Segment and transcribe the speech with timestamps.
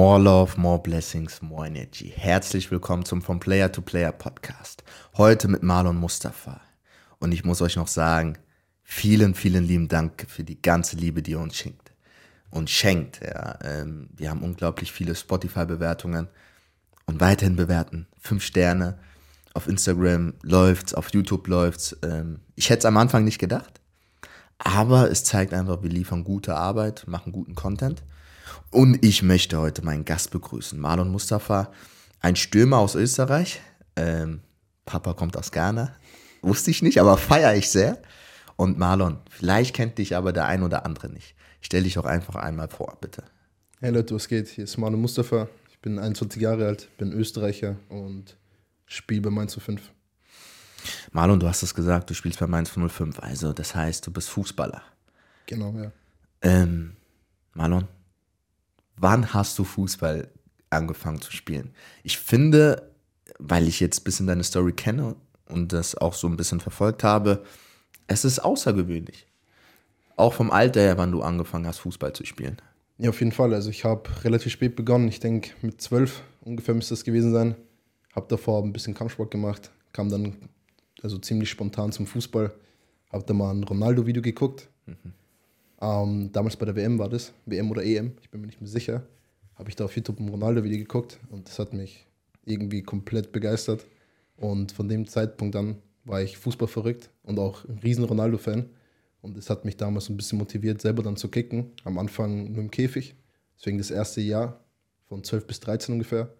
[0.00, 2.10] More Love, More Blessings, More Energy.
[2.16, 4.82] Herzlich willkommen zum From Player to Player Podcast.
[5.18, 6.62] Heute mit Marlon Mustafa.
[7.18, 8.38] Und ich muss euch noch sagen,
[8.82, 11.92] vielen, vielen lieben Dank für die ganze Liebe, die ihr uns schenkt.
[12.48, 13.20] Und schenkt.
[13.22, 13.58] Ja.
[13.62, 16.28] Ähm, wir haben unglaublich viele Spotify-Bewertungen.
[17.04, 18.06] Und weiterhin bewerten.
[18.18, 18.98] Fünf Sterne.
[19.52, 21.94] Auf Instagram läuft's, auf YouTube läuft's.
[22.02, 23.82] Ähm, ich hätte es am Anfang nicht gedacht.
[24.56, 28.02] Aber es zeigt einfach, wir liefern gute Arbeit, machen guten Content.
[28.70, 31.72] Und ich möchte heute meinen Gast begrüßen, Marlon Mustafa,
[32.20, 33.60] ein Stürmer aus Österreich.
[33.96, 34.40] Ähm,
[34.84, 35.94] Papa kommt aus Ghana.
[36.42, 37.98] Wusste ich nicht, aber feiere ich sehr.
[38.56, 41.34] Und Marlon, vielleicht kennt dich aber der ein oder andere nicht.
[41.60, 43.24] Stell dich auch einfach einmal vor, bitte.
[43.80, 44.48] Hey Leute, was geht?
[44.48, 45.48] Hier ist Marlon Mustafa.
[45.70, 48.36] Ich bin 21 Jahre alt, bin Österreicher und
[48.86, 49.80] spiele bei Mainz 05.
[51.12, 53.20] Marlon, du hast es gesagt, du spielst bei Mainz 05.
[53.20, 54.82] Also, das heißt, du bist Fußballer.
[55.46, 55.92] Genau, ja.
[56.42, 56.96] Ähm,
[57.54, 57.88] Marlon,
[59.00, 60.28] wann hast du Fußball
[60.68, 61.72] angefangen zu spielen?
[62.02, 62.90] Ich finde,
[63.38, 67.02] weil ich jetzt ein bisschen deine Story kenne und das auch so ein bisschen verfolgt
[67.02, 67.42] habe,
[68.06, 69.26] es ist außergewöhnlich.
[70.16, 72.58] Auch vom Alter her, wann du angefangen hast, Fußball zu spielen.
[72.98, 73.54] Ja, auf jeden Fall.
[73.54, 75.08] Also ich habe relativ spät begonnen.
[75.08, 77.56] Ich denke, mit zwölf ungefähr müsste das gewesen sein.
[78.14, 80.36] Habe davor ein bisschen Kampfsport gemacht, kam dann
[81.02, 82.52] also ziemlich spontan zum Fußball.
[83.10, 84.68] Habe da mal ein Ronaldo-Video geguckt.
[84.86, 85.14] Mhm.
[85.80, 88.68] Ähm, damals bei der WM war das, WM oder EM, ich bin mir nicht mehr
[88.68, 89.02] sicher.
[89.54, 92.06] Habe ich da auf YouTube ein Ronaldo-Video geguckt und das hat mich
[92.44, 93.86] irgendwie komplett begeistert.
[94.36, 98.70] Und von dem Zeitpunkt an war ich Fußball verrückt und auch ein riesen Ronaldo-Fan.
[99.22, 101.72] Und es hat mich damals ein bisschen motiviert, selber dann zu kicken.
[101.84, 103.14] Am Anfang nur im Käfig.
[103.58, 104.64] Deswegen das erste Jahr,
[105.08, 106.32] von 12 bis 13 ungefähr,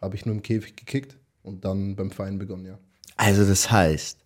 [0.00, 2.78] habe ich nur im Käfig gekickt und dann beim Verein begonnen, ja.
[3.16, 4.18] Also das heißt,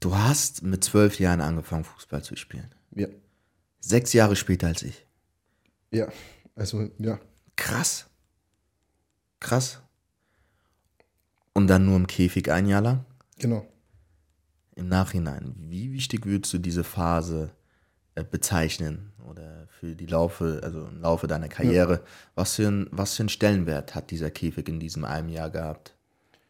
[0.00, 2.74] du hast mit zwölf Jahren angefangen, Fußball zu spielen.
[2.94, 3.08] Ja.
[3.80, 5.06] Sechs Jahre später als ich.
[5.90, 6.08] Ja,
[6.54, 7.18] also ja.
[7.56, 8.06] Krass.
[9.40, 9.80] Krass.
[11.52, 13.04] Und dann nur im Käfig ein Jahr lang?
[13.38, 13.66] Genau.
[14.74, 17.50] Im Nachhinein, wie wichtig würdest du diese Phase
[18.14, 21.94] äh, bezeichnen oder für die Laufe, also im Laufe deiner Karriere?
[21.94, 22.00] Ja.
[22.36, 25.94] Was, für ein, was für einen Stellenwert hat dieser Käfig in diesem einem Jahr gehabt?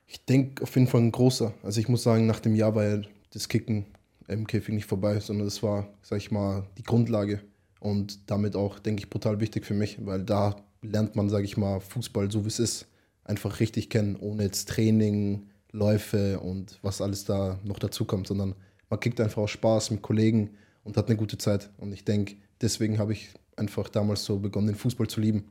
[0.07, 1.55] Ich denke auf jeden Fall ein großer.
[1.63, 3.03] Also ich muss sagen, nach dem Jahr war ja
[3.33, 3.87] das Kicken
[4.29, 7.41] im Käfig nicht vorbei, sondern das war, sag ich mal, die Grundlage
[7.81, 11.57] und damit auch, denke ich, brutal wichtig für mich, weil da lernt man, sag ich
[11.57, 12.87] mal, Fußball so wie es ist,
[13.25, 18.55] einfach richtig kennen, ohne jetzt Training, Läufe und was alles da noch dazu kommt, sondern
[18.89, 20.51] man kriegt einfach auch Spaß mit Kollegen
[20.83, 21.71] und hat eine gute Zeit.
[21.77, 25.45] Und ich denke, deswegen habe ich einfach damals so begonnen, den Fußball zu lieben.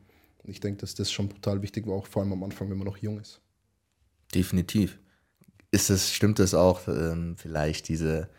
[0.44, 2.77] Und ich denke, dass das schon brutal wichtig war, auch vor allem am Anfang, wenn
[2.77, 3.41] man noch jung ist.
[4.33, 4.97] Definitiv.
[5.69, 8.29] Ist es, stimmt es auch, ähm, vielleicht diese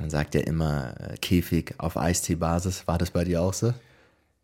[0.00, 2.86] man sagt ja immer äh, Käfig auf Eistee-Basis.
[2.86, 3.74] War das bei dir auch so?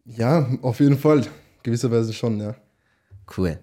[0.04, 1.26] Ja, auf jeden Fall.
[1.62, 2.54] Gewisserweise schon, ja.
[3.36, 3.58] Cool.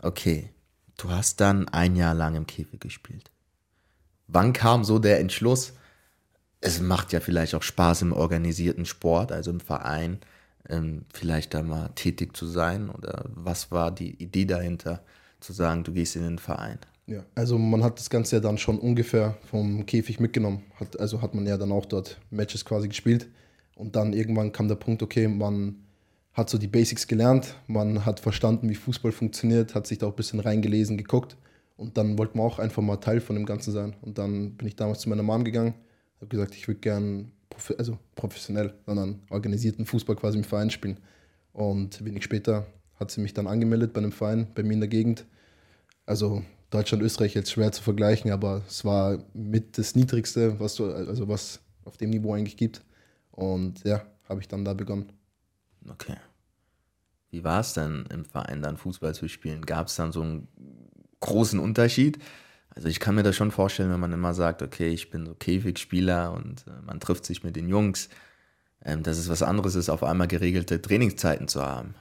[0.00, 0.50] Okay.
[0.96, 3.30] Du hast dann ein Jahr lang im Käfig gespielt.
[4.28, 5.74] Wann kam so der Entschluss?
[6.60, 10.20] Es macht ja vielleicht auch Spaß im organisierten Sport, also im Verein,
[10.68, 12.88] ähm, vielleicht da mal tätig zu sein.
[12.88, 15.02] Oder was war die Idee dahinter,
[15.40, 16.78] zu sagen, du gehst in den Verein?
[17.06, 20.62] Ja, also man hat das Ganze ja dann schon ungefähr vom Käfig mitgenommen.
[20.78, 23.28] Hat, also hat man ja dann auch dort Matches quasi gespielt.
[23.74, 25.76] Und dann irgendwann kam der Punkt, okay, man
[26.32, 30.12] hat so die Basics gelernt, man hat verstanden, wie Fußball funktioniert, hat sich da auch
[30.12, 31.36] ein bisschen reingelesen, geguckt.
[31.76, 33.96] Und dann wollte man auch einfach mal Teil von dem Ganzen sein.
[34.02, 35.74] Und dann bin ich damals zu meiner Mom gegangen,
[36.16, 37.32] habe gesagt, ich würde gern,
[37.76, 40.98] also professionell, sondern organisierten Fußball quasi im Verein spielen.
[41.52, 42.66] Und wenig später
[42.98, 45.26] hat sie mich dann angemeldet bei einem Verein bei mir in der Gegend.
[46.06, 50.86] Also Deutschland, Österreich jetzt schwer zu vergleichen, aber es war mit das Niedrigste, was du,
[50.86, 52.82] also was auf dem Niveau eigentlich gibt.
[53.30, 55.12] Und ja, habe ich dann da begonnen.
[55.88, 56.16] Okay.
[57.30, 59.64] Wie war es denn im Verein dann Fußball zu spielen?
[59.64, 60.48] Gab es dann so einen
[61.20, 62.18] großen Unterschied?
[62.74, 65.34] Also ich kann mir das schon vorstellen, wenn man immer sagt, okay, ich bin so
[65.34, 68.08] Käfigspieler und äh, man trifft sich mit den Jungs,
[68.84, 71.94] ähm, dass es was anderes ist, auf einmal geregelte Trainingszeiten zu haben.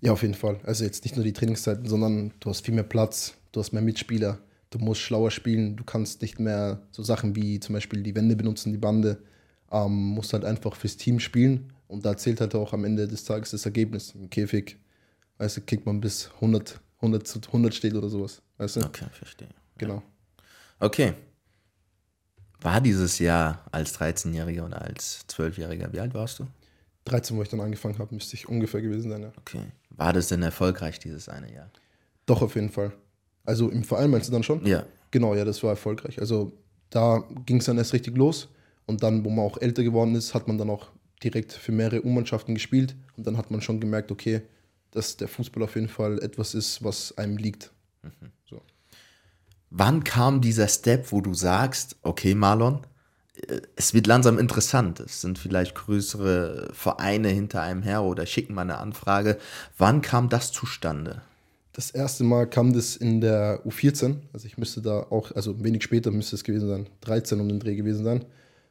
[0.00, 0.60] Ja, auf jeden Fall.
[0.64, 3.82] Also jetzt nicht nur die Trainingszeiten, sondern du hast viel mehr Platz, du hast mehr
[3.82, 4.38] Mitspieler,
[4.70, 8.36] du musst schlauer spielen, du kannst nicht mehr so Sachen wie zum Beispiel die Wände
[8.36, 9.18] benutzen, die Bande,
[9.72, 13.24] ähm, musst halt einfach fürs Team spielen und da zählt halt auch am Ende des
[13.24, 14.14] Tages das Ergebnis.
[14.14, 14.76] Im Käfig,
[15.38, 18.80] weißt du, kickt man bis 100, 100 zu 100 steht oder sowas, weißt du?
[18.80, 19.48] Okay, verstehe.
[19.78, 20.02] Genau.
[20.78, 21.14] Okay.
[22.60, 26.46] War dieses Jahr als 13-Jähriger oder als 12-Jähriger, wie alt warst du?
[27.04, 29.32] 13, wo ich dann angefangen habe, müsste ich ungefähr gewesen sein, ja.
[29.38, 29.62] Okay.
[29.96, 31.70] War das denn erfolgreich dieses eine Jahr?
[32.26, 32.92] Doch, auf jeden Fall.
[33.44, 34.64] Also im Verein meinst du dann schon?
[34.66, 34.84] Ja.
[35.10, 36.20] Genau, ja, das war erfolgreich.
[36.20, 36.52] Also
[36.90, 38.48] da ging es dann erst richtig los.
[38.86, 40.88] Und dann, wo man auch älter geworden ist, hat man dann auch
[41.22, 42.94] direkt für mehrere U-Mannschaften gespielt.
[43.16, 44.42] Und dann hat man schon gemerkt, okay,
[44.90, 47.72] dass der Fußball auf jeden Fall etwas ist, was einem liegt.
[48.48, 48.62] So.
[49.70, 52.86] Wann kam dieser Step, wo du sagst, okay, Marlon,
[53.76, 55.00] es wird langsam interessant.
[55.00, 59.38] Es sind vielleicht größere Vereine hinter einem her oder schicken mal eine Anfrage.
[59.78, 61.22] Wann kam das zustande?
[61.72, 64.16] Das erste Mal kam das in der U14.
[64.32, 67.60] Also ich müsste da auch, also wenig später müsste es gewesen sein, 13 um den
[67.60, 68.24] Dreh gewesen sein.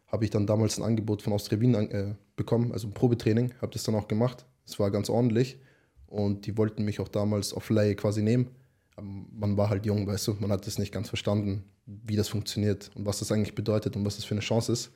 [0.07, 3.53] Habe ich dann damals ein Angebot von Austria Wien äh, bekommen, also ein Probetraining.
[3.61, 4.45] Habe das dann auch gemacht.
[4.65, 5.59] Es war ganz ordentlich.
[6.07, 8.47] Und die wollten mich auch damals auf Laie quasi nehmen.
[8.97, 12.27] Ähm, man war halt jung, weißt du, man hat das nicht ganz verstanden, wie das
[12.27, 14.91] funktioniert und was das eigentlich bedeutet und was das für eine Chance ist.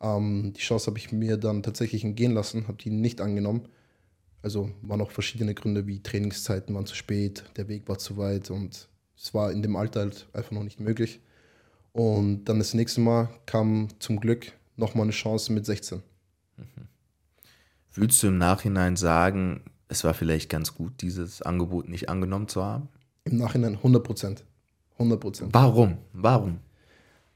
[0.00, 3.68] Ähm, die Chance habe ich mir dann tatsächlich entgehen lassen, habe die nicht angenommen.
[4.42, 8.50] Also waren auch verschiedene Gründe, wie Trainingszeiten waren zu spät, der Weg war zu weit
[8.50, 11.20] und es war in dem Alter halt einfach noch nicht möglich.
[11.92, 16.02] Und dann das nächste Mal kam zum Glück nochmal eine Chance mit 16.
[16.58, 16.64] Mhm.
[17.94, 22.62] Würdest du im Nachhinein sagen, es war vielleicht ganz gut, dieses Angebot nicht angenommen zu
[22.62, 22.90] haben?
[23.26, 24.44] Im Nachhinein 100 Prozent.
[24.94, 25.50] 100 Prozent.
[25.52, 25.98] Warum?
[26.12, 26.58] Warum?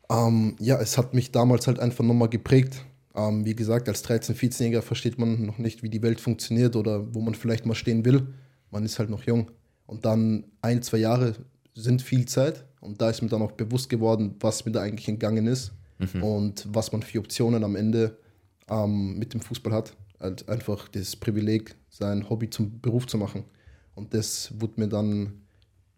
[0.09, 2.85] Ähm, ja, es hat mich damals halt einfach nochmal geprägt.
[3.15, 7.13] Ähm, wie gesagt, als 13-, 14-Jähriger versteht man noch nicht, wie die Welt funktioniert oder
[7.13, 8.29] wo man vielleicht mal stehen will.
[8.71, 9.51] Man ist halt noch jung.
[9.87, 11.35] Und dann ein, zwei Jahre
[11.75, 12.65] sind viel Zeit.
[12.81, 16.23] Und da ist mir dann auch bewusst geworden, was mir da eigentlich entgangen ist mhm.
[16.23, 18.17] und was man für Optionen am Ende
[18.69, 19.97] ähm, mit dem Fußball hat.
[20.21, 23.43] Halt einfach das Privileg, sein Hobby zum Beruf zu machen.
[23.97, 25.41] Und das wurde mir dann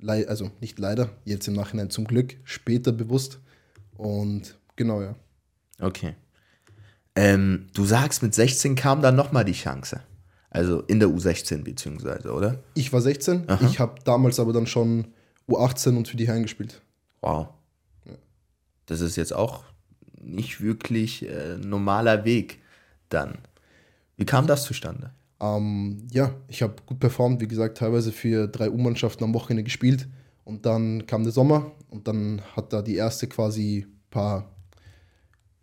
[0.06, 3.40] also nicht leider, jetzt im Nachhinein zum Glück, später bewusst.
[3.96, 5.14] Und genau, ja.
[5.80, 6.14] Okay.
[7.14, 10.00] Ähm, du sagst, mit 16 kam dann nochmal die Chance.
[10.50, 12.62] Also in der U16 beziehungsweise, oder?
[12.74, 13.66] Ich war 16, Aha.
[13.66, 15.08] ich habe damals aber dann schon
[15.48, 16.82] U18 und für die Herren gespielt.
[17.20, 17.48] Wow.
[18.04, 18.12] Ja.
[18.86, 19.64] Das ist jetzt auch
[20.20, 22.60] nicht wirklich äh, normaler Weg
[23.08, 23.38] dann.
[24.16, 25.12] Wie kam das zustande?
[25.42, 30.08] Ähm, ja, ich habe gut performt, wie gesagt, teilweise für drei U-Mannschaften am Wochenende gespielt.
[30.44, 34.48] Und dann kam der Sommer und dann hat da die erste quasi ein paar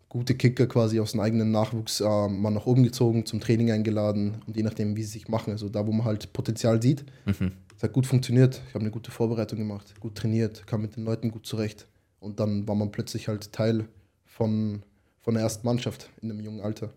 [0.08, 4.42] gute Kicker quasi aus dem eigenen Nachwuchs äh, mal nach oben gezogen, zum Training eingeladen
[4.46, 7.04] und je nachdem, wie sie sich machen, also da, wo man halt Potenzial sieht.
[7.26, 7.52] Mhm.
[7.76, 11.04] Es hat gut funktioniert, ich habe eine gute Vorbereitung gemacht, gut trainiert, kam mit den
[11.04, 11.86] Leuten gut zurecht
[12.18, 13.86] und dann war man plötzlich halt Teil
[14.26, 14.82] von,
[15.20, 16.90] von der ersten Mannschaft in einem jungen Alter.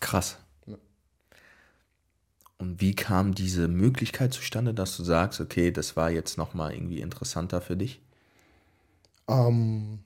[0.00, 0.38] Krass.
[2.58, 7.00] Und wie kam diese Möglichkeit zustande, dass du sagst, okay, das war jetzt nochmal irgendwie
[7.00, 8.00] interessanter für dich?
[9.28, 9.98] Ähm,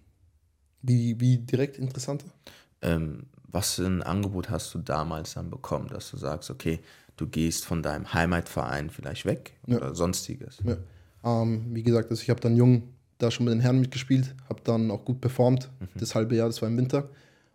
[0.83, 2.27] wie, wie direkt interessanter?
[2.81, 6.81] Ähm, was für ein Angebot hast du damals dann bekommen, dass du sagst, okay,
[7.17, 9.77] du gehst von deinem Heimatverein vielleicht weg ja.
[9.77, 10.59] oder sonstiges?
[10.65, 10.77] Ja.
[11.25, 12.85] Ähm, wie gesagt, also ich habe dann jung
[13.19, 15.99] da schon mit den Herren mitgespielt, habe dann auch gut performt, mhm.
[15.99, 17.09] das halbe Jahr, das war im Winter.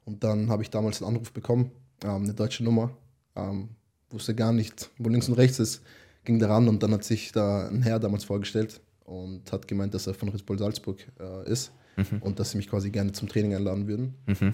[0.05, 1.71] Und dann habe ich damals einen Anruf bekommen,
[2.03, 2.91] ähm, eine deutsche Nummer,
[3.35, 3.69] ähm,
[4.13, 5.81] wusste gar nicht, wo links und rechts ist,
[6.23, 9.93] ging da ran und dann hat sich da ein Herr damals vorgestellt und hat gemeint,
[9.93, 12.21] dass er von Red Bull Salzburg äh, ist mhm.
[12.21, 14.15] und dass sie mich quasi gerne zum Training einladen würden.
[14.27, 14.53] Mhm.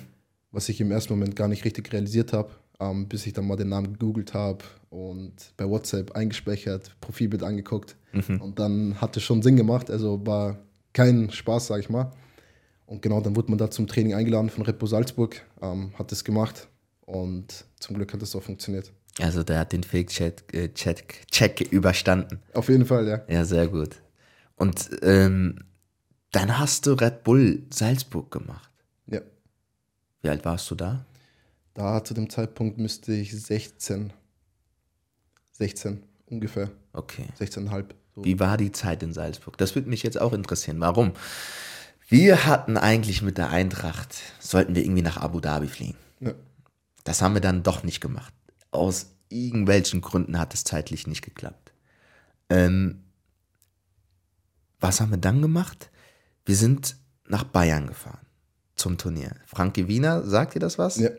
[0.52, 3.58] Was ich im ersten Moment gar nicht richtig realisiert habe, ähm, bis ich dann mal
[3.58, 8.42] den Namen gegoogelt habe und bei WhatsApp eingespeichert, Profilbild angeguckt mhm.
[8.42, 10.58] und dann hat es schon Sinn gemacht, also war
[10.94, 12.12] kein Spaß, sag ich mal.
[12.86, 16.12] Und genau, dann wurde man da zum Training eingeladen von Red Bull Salzburg, ähm, hat
[16.12, 16.70] das gemacht
[17.06, 18.94] und zum Glück hat es auch funktioniert.
[19.20, 22.40] Also der hat den Fake-Check äh, Check überstanden.
[22.54, 23.22] Auf jeden Fall, ja.
[23.28, 23.96] Ja, sehr gut.
[24.56, 25.60] Und ähm,
[26.32, 28.72] dann hast du Red Bull Salzburg gemacht.
[29.08, 29.22] Ja.
[30.22, 31.06] Wie alt warst du da?
[31.74, 34.14] Da zu dem Zeitpunkt müsste ich 16.
[35.54, 36.70] 16 ungefähr.
[36.94, 37.26] Okay.
[37.40, 37.86] 16,5.
[38.16, 38.26] So.
[38.26, 39.58] Wie war die Zeit in Salzburg?
[39.58, 40.80] Das würde mich jetzt auch interessieren.
[40.80, 41.14] Warum?
[42.08, 45.98] Wir hatten eigentlich mit der Eintracht, sollten wir irgendwie nach Abu Dhabi fliegen.
[46.20, 46.34] Ja.
[47.04, 48.34] Das haben wir dann doch nicht gemacht
[48.72, 51.74] aus irgendwelchen Gründen hat es zeitlich nicht geklappt.
[52.50, 53.04] Ähm,
[54.80, 55.90] was haben wir dann gemacht?
[56.46, 56.96] Wir sind
[57.28, 58.26] nach Bayern gefahren
[58.76, 59.32] zum Turnier.
[59.46, 60.98] Frankie Wiener, sagt ihr das was?
[60.98, 61.10] Ja.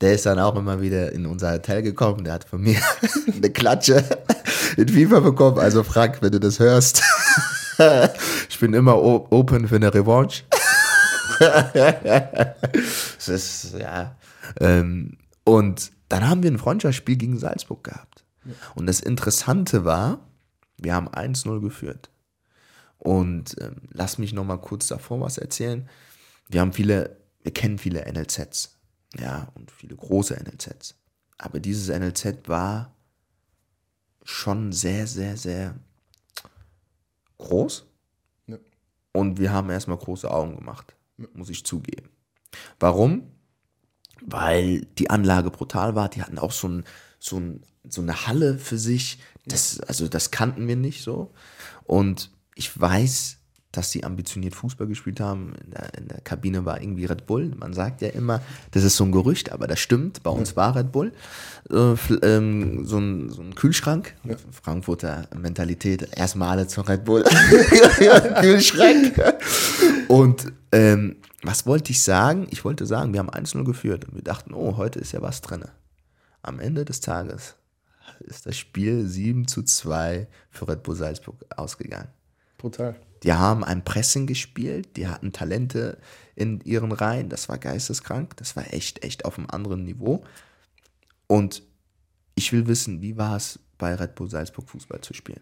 [0.00, 2.24] Der ist dann auch immer wieder in unser Hotel gekommen.
[2.24, 2.80] Der hat von mir
[3.32, 4.04] eine Klatsche
[4.76, 5.58] in FIFA bekommen.
[5.58, 7.02] Also Frank, wenn du das hörst,
[8.48, 10.42] ich bin immer open für eine Revanche.
[11.38, 14.16] das ist, ja.
[14.60, 18.24] Ähm, und dann haben wir ein Freundschaftsspiel gegen Salzburg gehabt.
[18.74, 20.20] Und das Interessante war,
[20.76, 22.10] wir haben 1-0 geführt.
[22.98, 25.88] Und ähm, lass mich noch mal kurz davor was erzählen.
[26.48, 28.78] Wir haben viele, wir kennen viele NLZs.
[29.18, 30.94] Ja, und viele große NLZs.
[31.38, 32.94] Aber dieses NLZ war
[34.24, 35.74] schon sehr, sehr, sehr
[37.38, 37.86] groß.
[38.46, 38.58] Ja.
[39.12, 40.94] Und wir haben erstmal große Augen gemacht,
[41.34, 42.08] muss ich zugeben.
[42.80, 43.33] Warum?
[44.26, 46.08] Weil die Anlage brutal war.
[46.08, 46.84] Die hatten auch so ein,
[47.18, 49.18] so ein so eine Halle für sich.
[49.46, 51.32] Das, also das kannten wir nicht so.
[51.84, 53.38] Und ich weiß,
[53.72, 55.52] dass sie ambitioniert Fußball gespielt haben.
[55.64, 57.52] In der, in der, Kabine war irgendwie Red Bull.
[57.56, 58.40] Man sagt ja immer,
[58.70, 60.22] das ist so ein Gerücht, aber das stimmt.
[60.22, 61.12] Bei uns war Red Bull.
[61.70, 64.14] Äh, ähm, so, ein, so, ein, Kühlschrank.
[64.22, 64.36] Ja.
[64.62, 66.08] Frankfurter Mentalität.
[66.16, 67.24] Erstmal alle zum Red Bull.
[68.40, 69.20] Kühlschrank.
[70.08, 72.46] Und ähm, was wollte ich sagen?
[72.50, 75.40] Ich wollte sagen, wir haben 1-0 geführt und wir dachten, oh, heute ist ja was
[75.40, 75.64] drin.
[76.42, 77.56] Am Ende des Tages
[78.20, 82.08] ist das Spiel 7 zu 2 für Red Bull Salzburg ausgegangen.
[82.58, 82.96] Brutal.
[83.22, 85.98] Die haben ein Pressing gespielt, die hatten Talente
[86.34, 90.22] in ihren Reihen, das war geisteskrank, das war echt, echt auf einem anderen Niveau.
[91.26, 91.62] Und
[92.34, 95.40] ich will wissen, wie war es bei Red Bull Salzburg Fußball zu spielen?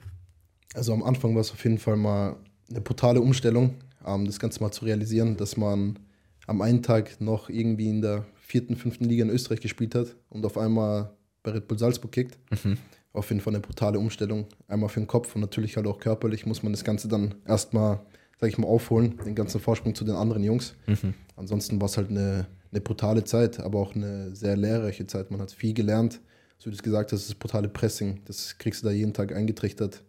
[0.74, 2.36] Also am Anfang war es auf jeden Fall mal
[2.70, 5.98] eine brutale Umstellung, das Ganze mal zu realisieren, dass man
[6.46, 10.44] am einen Tag noch irgendwie in der vierten, fünften Liga in Österreich gespielt hat und
[10.44, 11.10] auf einmal
[11.42, 12.38] bei Red Bull Salzburg kickt.
[12.64, 12.78] Mhm
[13.12, 14.46] auf jeden Fall eine brutale Umstellung.
[14.68, 18.00] Einmal für den Kopf und natürlich halt auch körperlich muss man das Ganze dann erstmal,
[18.40, 20.74] sag ich mal, aufholen, den ganzen Vorsprung zu den anderen Jungs.
[20.86, 21.14] Mhm.
[21.36, 25.30] Ansonsten war es halt eine, eine brutale Zeit, aber auch eine sehr lehrreiche Zeit.
[25.30, 26.20] Man hat viel gelernt.
[26.58, 29.34] So wie du es gesagt hast, das brutale Pressing, das kriegst du da jeden Tag
[29.34, 30.02] eingetrichtert.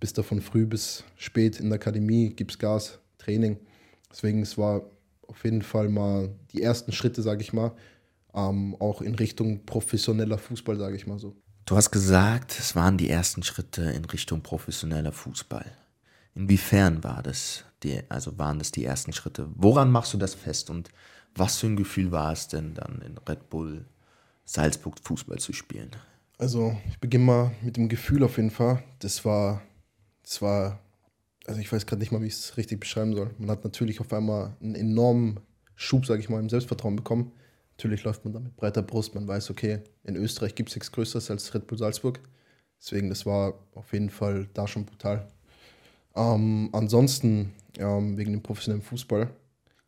[0.00, 3.58] Bist da von früh bis spät in der Akademie, gibst Gas, Training.
[4.10, 4.82] Deswegen, es war
[5.26, 7.72] auf jeden Fall mal die ersten Schritte, sage ich mal,
[8.34, 11.36] ähm, auch in Richtung professioneller Fußball, sage ich mal so.
[11.66, 15.64] Du hast gesagt, es waren die ersten Schritte in Richtung professioneller Fußball.
[16.34, 19.48] Inwiefern war das die, also waren das die ersten Schritte?
[19.54, 20.90] Woran machst du das fest und
[21.34, 23.86] was für ein Gefühl war es denn dann in Red Bull
[24.44, 25.90] Salzburg Fußball zu spielen?
[26.38, 28.82] Also, ich beginne mal mit dem Gefühl auf jeden Fall.
[28.98, 29.62] Das war,
[30.22, 30.80] das war,
[31.46, 33.30] also ich weiß gerade nicht mal, wie ich es richtig beschreiben soll.
[33.38, 35.40] Man hat natürlich auf einmal einen enormen
[35.76, 37.32] Schub, sage ich mal, im Selbstvertrauen bekommen.
[37.76, 39.14] Natürlich läuft man da mit breiter Brust.
[39.14, 42.20] Man weiß, okay, in Österreich gibt es nichts Größeres als Red Bull Salzburg.
[42.80, 45.28] Deswegen, das war auf jeden Fall da schon brutal.
[46.14, 49.30] Ähm, ansonsten, ähm, wegen dem professionellen Fußball,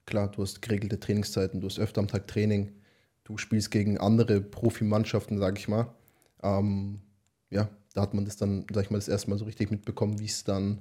[0.07, 2.73] klar, du hast geregelte Trainingszeiten, du hast öfter am Tag Training,
[3.25, 5.87] du spielst gegen andere Profimannschaften, sage ich mal.
[6.43, 7.01] Ähm,
[7.51, 10.19] ja, da hat man das dann, sag ich mal, das erste Mal so richtig mitbekommen,
[10.19, 10.79] wie es dann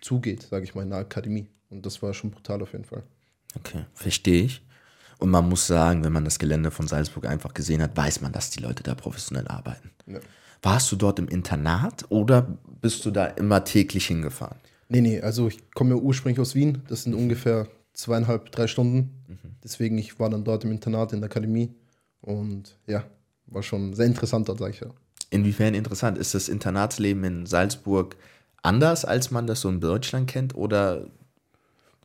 [0.00, 1.48] zugeht, sage ich mal, in der Akademie.
[1.70, 3.02] Und das war schon brutal auf jeden Fall.
[3.56, 4.62] Okay, verstehe ich.
[5.18, 8.32] Und man muss sagen, wenn man das Gelände von Salzburg einfach gesehen hat, weiß man,
[8.32, 9.90] dass die Leute da professionell arbeiten.
[10.06, 10.20] Ja.
[10.62, 14.58] Warst du dort im Internat oder bist du da immer täglich hingefahren?
[14.88, 16.82] Nee, nee, also ich komme ja ursprünglich aus Wien.
[16.88, 19.22] Das sind ungefähr zweieinhalb, drei Stunden.
[19.26, 19.56] Mhm.
[19.64, 21.74] Deswegen, ich war dann dort im Internat in der Akademie.
[22.20, 23.04] Und ja,
[23.46, 24.88] war schon sehr interessant dort, sag ich ja.
[25.30, 26.18] Inwiefern interessant?
[26.18, 28.16] Ist das Internatsleben in Salzburg
[28.62, 30.54] anders, als man das so in Deutschland kennt?
[30.54, 31.06] Oder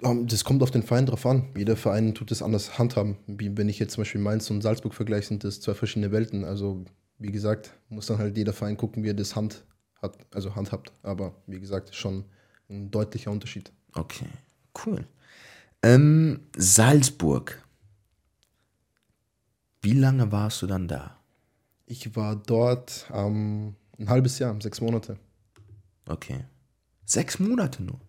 [0.04, 1.50] ähm, das kommt auf den Verein drauf an.
[1.56, 3.18] Jeder Verein tut es anders handhaben.
[3.28, 6.44] Wie wenn ich jetzt zum Beispiel Mainz und Salzburg vergleiche, sind das zwei verschiedene Welten.
[6.44, 6.84] Also,
[7.20, 9.64] wie gesagt, muss dann halt jeder Verein gucken, wie er das Hand
[10.02, 10.92] hat, also handhabt.
[11.04, 12.26] Aber wie gesagt, schon
[12.70, 13.72] ein deutlicher Unterschied.
[13.94, 14.28] Okay,
[14.86, 15.06] cool.
[15.84, 17.64] Ähm, Salzburg.
[19.82, 21.18] Wie lange warst du dann da?
[21.88, 25.18] Ich war dort ähm, ein halbes Jahr, sechs Monate.
[26.08, 26.46] Okay.
[27.06, 28.00] Sechs Monate nur?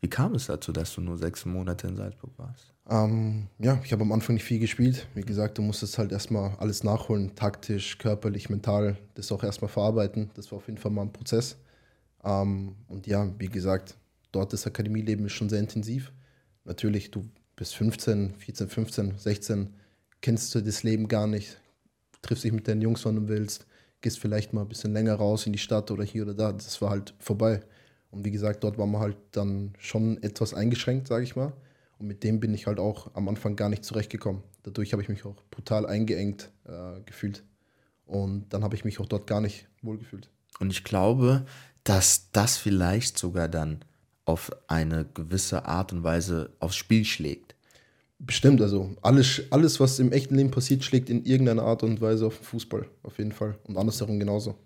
[0.00, 2.72] Wie kam es dazu, dass du nur sechs Monate in Salzburg warst?
[2.88, 5.08] Ähm, ja, ich habe am Anfang nicht viel gespielt.
[5.14, 10.30] Wie gesagt, du musstest halt erstmal alles nachholen, taktisch, körperlich, mental, das auch erstmal verarbeiten.
[10.34, 11.56] Das war auf jeden Fall mal ein Prozess.
[12.22, 13.96] Ähm, und ja, wie gesagt,
[14.30, 16.12] dort das Akademieleben ist schon sehr intensiv.
[16.64, 19.74] Natürlich, du bist 15, 14, 15, 16,
[20.20, 21.58] kennst du das Leben gar nicht,
[22.22, 23.66] triffst dich mit deinen Jungs, wann du willst,
[24.00, 26.52] gehst vielleicht mal ein bisschen länger raus in die Stadt oder hier oder da.
[26.52, 27.60] Das war halt vorbei.
[28.10, 31.52] Und wie gesagt, dort war man halt dann schon etwas eingeschränkt, sage ich mal.
[31.98, 34.42] Und mit dem bin ich halt auch am Anfang gar nicht zurechtgekommen.
[34.62, 37.42] Dadurch habe ich mich auch brutal eingeengt äh, gefühlt.
[38.06, 40.30] Und dann habe ich mich auch dort gar nicht wohlgefühlt.
[40.60, 41.44] Und ich glaube,
[41.84, 43.80] dass das vielleicht sogar dann
[44.24, 47.54] auf eine gewisse Art und Weise aufs Spiel schlägt.
[48.20, 52.26] Bestimmt, also alles, alles, was im echten Leben passiert, schlägt in irgendeiner Art und Weise
[52.26, 53.56] auf den Fußball, auf jeden Fall.
[53.64, 54.56] Und andersherum genauso.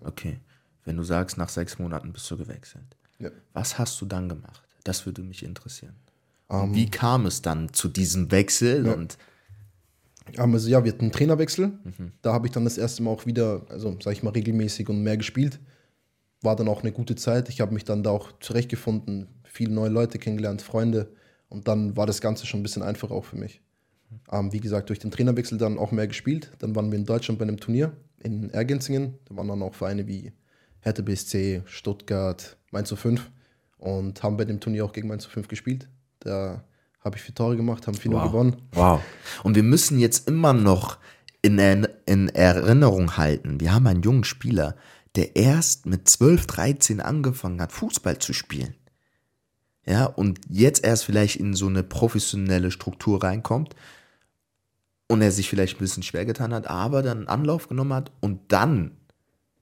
[0.00, 0.38] Okay
[0.84, 2.96] wenn du sagst, nach sechs Monaten bist du gewechselt.
[3.18, 3.30] Ja.
[3.52, 4.62] Was hast du dann gemacht?
[4.84, 5.94] Das würde mich interessieren.
[6.48, 6.74] Um, ähm.
[6.74, 8.86] Wie kam es dann zu diesem Wechsel?
[8.86, 8.92] Ja.
[8.94, 9.18] Und
[10.36, 11.68] also ja, wir hatten einen Trainerwechsel.
[11.68, 12.12] Mhm.
[12.22, 15.02] Da habe ich dann das erste Mal auch wieder, also sage ich mal, regelmäßig und
[15.02, 15.60] mehr gespielt.
[16.42, 17.48] War dann auch eine gute Zeit.
[17.48, 21.12] Ich habe mich dann da auch zurechtgefunden, viele neue Leute kennengelernt, Freunde.
[21.52, 23.60] Und dann war das Ganze schon ein bisschen einfacher auch für mich.
[24.30, 26.50] Ähm, wie gesagt, durch den Trainerwechsel dann auch mehr gespielt.
[26.58, 29.18] Dann waren wir in Deutschland bei einem Turnier in Ergänzingen.
[29.26, 30.32] Da waren dann auch Vereine wie
[30.80, 33.30] Hertha BSC, Stuttgart, Mainz 05
[33.76, 35.88] und haben bei dem Turnier auch gegen Mainz 05 gespielt.
[36.20, 36.64] Da
[37.00, 38.22] habe ich vier Tore gemacht, haben 4 wow.
[38.24, 38.56] gewonnen.
[38.72, 39.02] Wow.
[39.42, 40.98] Und wir müssen jetzt immer noch
[41.42, 41.58] in,
[42.06, 44.76] in Erinnerung halten, wir haben einen jungen Spieler,
[45.16, 48.74] der erst mit 12, 13 angefangen hat, Fußball zu spielen.
[49.84, 53.74] Ja, und jetzt erst vielleicht in so eine professionelle Struktur reinkommt
[55.08, 58.40] und er sich vielleicht ein bisschen schwer getan hat, aber dann Anlauf genommen hat und
[58.48, 58.92] dann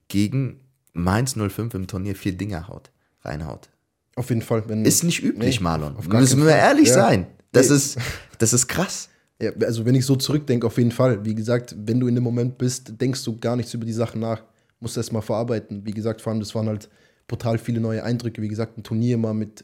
[0.07, 0.59] gegen
[0.93, 2.91] Mainz 05 im Turnier vier Dinger haut,
[3.23, 3.69] reinhaut.
[4.15, 4.63] Auf jeden Fall.
[4.85, 5.95] ist nicht üblich, nee, Marlon.
[6.07, 6.93] Müssen wir ehrlich ja.
[6.93, 7.27] sein.
[7.51, 7.75] Das, nee.
[7.75, 7.97] ist,
[8.37, 9.09] das ist krass.
[9.41, 11.25] Ja, also wenn ich so zurückdenke, auf jeden Fall.
[11.25, 14.21] Wie gesagt, wenn du in dem Moment bist, denkst du gar nichts über die Sachen
[14.21, 14.43] nach.
[14.79, 15.85] Musst erst mal verarbeiten.
[15.85, 16.89] Wie gesagt, vor allem, das waren halt
[17.27, 18.41] brutal viele neue Eindrücke.
[18.41, 19.63] Wie gesagt, ein Turnier mal mit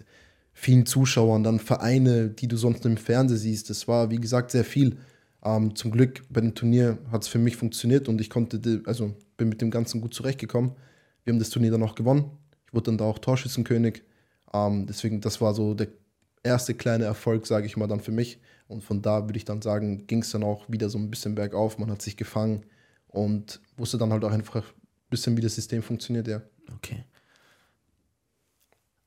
[0.59, 3.69] vielen Zuschauern, dann Vereine, die du sonst im Fernsehen siehst.
[3.69, 4.97] Das war, wie gesagt, sehr viel.
[5.45, 9.13] Ähm, zum Glück bei dem Turnier hat es für mich funktioniert und ich konnte, also
[9.37, 10.71] bin mit dem Ganzen gut zurechtgekommen.
[11.23, 12.31] Wir haben das Turnier dann auch gewonnen.
[12.65, 14.01] Ich wurde dann da auch Torschützenkönig.
[14.51, 15.89] Ähm, deswegen, das war so der
[16.41, 18.39] erste kleine Erfolg, sage ich mal, dann für mich.
[18.67, 21.35] Und von da würde ich dann sagen, ging es dann auch wieder so ein bisschen
[21.35, 21.77] bergauf.
[21.77, 22.65] Man hat sich gefangen
[23.09, 26.41] und wusste dann halt auch einfach ein bisschen, wie das System funktioniert, ja.
[26.75, 27.03] Okay.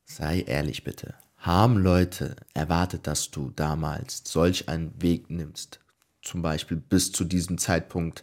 [0.05, 1.15] Sei ehrlich bitte.
[1.41, 5.81] Haben Leute erwartet, dass du damals solch einen Weg nimmst?
[6.21, 8.23] Zum Beispiel bis zu diesem Zeitpunkt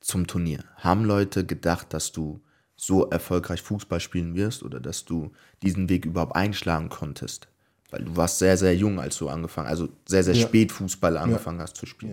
[0.00, 0.64] zum Turnier.
[0.76, 2.40] Haben Leute gedacht, dass du
[2.74, 5.30] so erfolgreich Fußball spielen wirst oder dass du
[5.62, 7.48] diesen Weg überhaupt einschlagen konntest?
[7.90, 10.46] Weil du warst sehr, sehr jung, als du angefangen, also sehr, sehr ja.
[10.46, 11.64] spät Fußball angefangen ja.
[11.64, 12.12] hast zu spielen.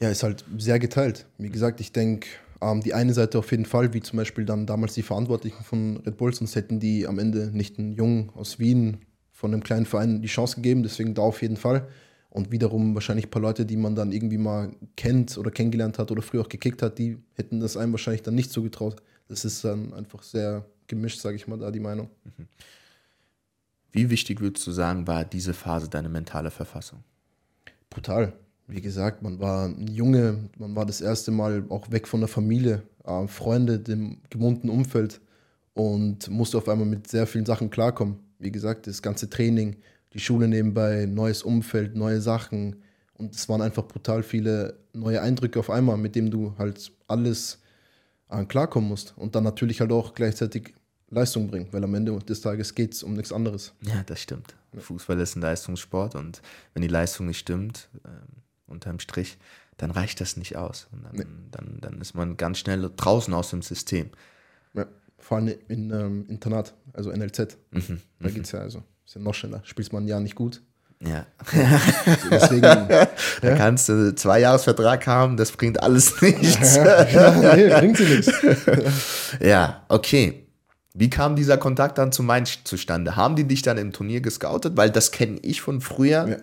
[0.00, 0.06] Ja.
[0.06, 1.26] ja, ist halt sehr geteilt.
[1.38, 2.26] Wie gesagt, ich denke,
[2.60, 5.98] ähm, die eine Seite auf jeden Fall, wie zum Beispiel dann damals die Verantwortlichen von
[5.98, 8.98] Red Bull, sonst hätten die am Ende nicht einen Jungen aus Wien
[9.42, 11.88] von einem kleinen Verein die Chance gegeben, deswegen da auf jeden Fall.
[12.30, 16.12] Und wiederum wahrscheinlich ein paar Leute, die man dann irgendwie mal kennt oder kennengelernt hat
[16.12, 19.02] oder früher auch gekickt hat, die hätten das einem wahrscheinlich dann nicht so getraut.
[19.26, 22.08] Das ist dann einfach sehr gemischt, sage ich mal, da die Meinung.
[22.24, 22.46] Mhm.
[23.90, 27.00] Wie wichtig würdest du sagen, war diese Phase deine mentale Verfassung?
[27.90, 28.32] Brutal.
[28.68, 32.28] Wie gesagt, man war ein Junge, man war das erste Mal auch weg von der
[32.28, 35.20] Familie, äh, Freunde, dem gewohnten Umfeld
[35.74, 38.20] und musste auf einmal mit sehr vielen Sachen klarkommen.
[38.42, 39.76] Wie gesagt, das ganze Training,
[40.12, 42.82] die Schule nebenbei, neues Umfeld, neue Sachen.
[43.14, 47.58] Und es waren einfach brutal viele neue Eindrücke auf einmal, mit dem du halt alles
[48.28, 49.14] äh, klarkommen musst.
[49.16, 50.74] Und dann natürlich halt auch gleichzeitig
[51.12, 53.74] Leistung bringen, weil am Ende des Tages geht es um nichts anderes.
[53.82, 54.54] Ja, das stimmt.
[54.72, 54.80] Ja.
[54.80, 56.40] Fußball ist ein Leistungssport und
[56.72, 59.38] wenn die Leistung nicht stimmt, ähm, unterm Strich,
[59.76, 60.88] dann reicht das nicht aus.
[60.90, 61.24] Und dann, nee.
[61.50, 64.10] dann, dann ist man ganz schnell draußen aus dem System.
[64.72, 64.86] Ja,
[65.22, 67.56] vor allem in ähm, Internat, also NLZ.
[67.70, 68.00] Mhm.
[68.20, 68.34] Da mhm.
[68.34, 68.82] geht es ja also.
[69.06, 69.60] Ist ja noch schneller.
[69.64, 70.62] Spielst man ein Jahr nicht gut.
[71.04, 71.26] Ja.
[72.30, 73.08] Deswegen, da
[73.42, 73.56] ja.
[73.56, 76.76] kannst du zwei Jahresvertrag haben, das bringt alles nichts.
[76.76, 78.32] Ja, ja, nee, bringt sie nichts.
[79.40, 80.46] ja, okay.
[80.94, 83.16] Wie kam dieser Kontakt dann zu Mainz zustande?
[83.16, 84.76] Haben die dich dann im Turnier gescoutet?
[84.76, 86.28] Weil das kenne ich von früher.
[86.28, 86.36] Ja.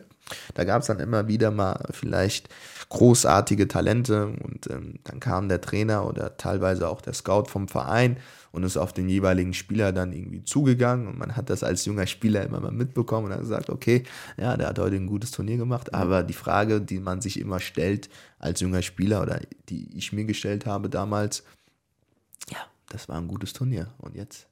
[0.56, 2.50] Da gab es dann immer wieder mal vielleicht
[2.90, 8.18] großartige Talente und ähm, dann kam der Trainer oder teilweise auch der Scout vom Verein
[8.52, 12.08] und ist auf den jeweiligen Spieler dann irgendwie zugegangen und man hat das als junger
[12.08, 14.04] Spieler immer mal mitbekommen und hat gesagt, okay,
[14.38, 17.60] ja, der hat heute ein gutes Turnier gemacht, aber die Frage, die man sich immer
[17.60, 18.10] stellt
[18.40, 21.44] als junger Spieler oder die ich mir gestellt habe damals,
[22.50, 22.58] ja,
[22.90, 23.94] das war ein gutes Turnier.
[24.00, 24.48] Und jetzt?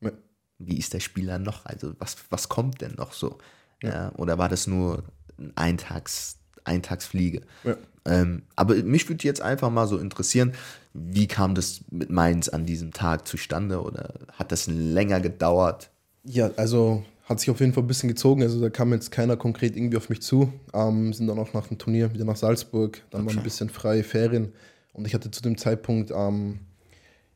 [0.00, 0.12] Ja.
[0.58, 1.64] Wie ist der Spieler noch?
[1.64, 3.38] Also, was, was kommt denn noch so?
[3.82, 3.90] Ja.
[3.90, 5.04] ja oder war das nur
[5.38, 7.42] ein Eintags, Eintagsfliege?
[7.64, 7.76] Ja.
[8.04, 10.52] Ähm, aber mich würde jetzt einfach mal so interessieren,
[10.94, 13.82] wie kam das mit Mainz an diesem Tag zustande?
[13.82, 15.90] Oder hat das länger gedauert?
[16.24, 18.42] Ja, also hat sich auf jeden Fall ein bisschen gezogen.
[18.42, 20.52] Also da kam jetzt keiner konkret irgendwie auf mich zu.
[20.74, 23.02] Ähm, sind dann auch nach dem Turnier wieder nach Salzburg.
[23.10, 23.30] Dann okay.
[23.30, 24.52] waren ein bisschen freie Ferien.
[24.92, 26.60] Und ich hatte zu dem Zeitpunkt ähm,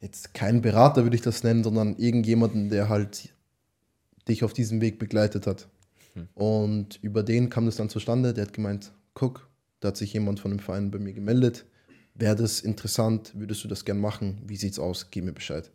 [0.00, 3.32] jetzt keinen Berater, würde ich das nennen, sondern irgendjemanden, der halt
[4.28, 5.68] dich auf diesem Weg begleitet hat.
[6.14, 6.28] Hm.
[6.34, 8.34] Und über den kam das dann zustande.
[8.34, 9.48] Der hat gemeint, guck,
[9.84, 11.66] da hat sich jemand von dem Verein bei mir gemeldet.
[12.14, 13.32] Wäre das interessant?
[13.34, 14.40] Würdest du das gern machen?
[14.46, 15.10] Wie sieht's aus?
[15.10, 15.70] Gib mir Bescheid.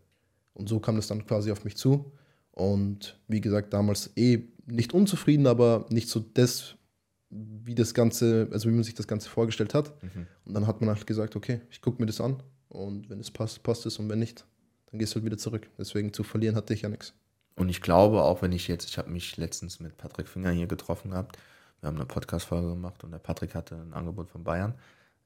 [0.53, 2.11] Und so kam das dann quasi auf mich zu.
[2.51, 6.75] Und wie gesagt, damals eh nicht unzufrieden, aber nicht so das,
[7.29, 10.01] wie das Ganze, also wie man sich das Ganze vorgestellt hat.
[10.01, 10.25] Mhm.
[10.45, 13.29] Und dann hat man halt gesagt, okay, ich gucke mir das an und wenn es
[13.29, 13.99] passt, passt es.
[13.99, 14.43] Und wenn nicht,
[14.89, 15.69] dann gehst du halt wieder zurück.
[15.77, 17.13] Deswegen zu verlieren hatte ich ja nichts.
[17.55, 20.67] Und ich glaube, auch wenn ich jetzt, ich habe mich letztens mit Patrick Finger hier
[20.67, 21.37] getroffen gehabt,
[21.81, 24.73] wir haben eine Podcast-Folge gemacht und der Patrick hatte ein Angebot von Bayern.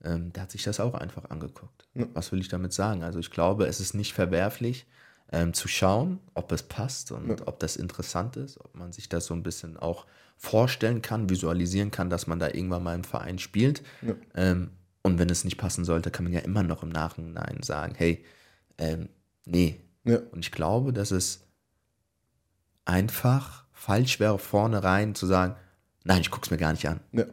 [0.04, 1.88] Ähm, der hat sich das auch einfach angeguckt.
[1.94, 2.06] Ja.
[2.14, 3.04] Was will ich damit sagen?
[3.04, 4.86] Also ich glaube, es ist nicht verwerflich,
[5.32, 7.36] ähm, zu schauen, ob es passt und ja.
[7.48, 10.06] ob das interessant ist, ob man sich das so ein bisschen auch
[10.38, 13.82] vorstellen kann, visualisieren kann, dass man da irgendwann mal im Verein spielt.
[14.02, 14.14] Ja.
[14.36, 17.96] Ähm, und wenn es nicht passen sollte, kann man ja immer noch im Nachhinein sagen,
[17.96, 18.24] hey,
[18.78, 19.10] ähm,
[19.46, 19.80] nee.
[20.04, 20.20] Ja.
[20.32, 21.48] Und ich glaube, dass es
[22.86, 25.56] einfach falsch wäre, vornherein zu sagen,
[26.04, 27.00] nein, ich gucke es mir gar nicht an.
[27.12, 27.26] Ja.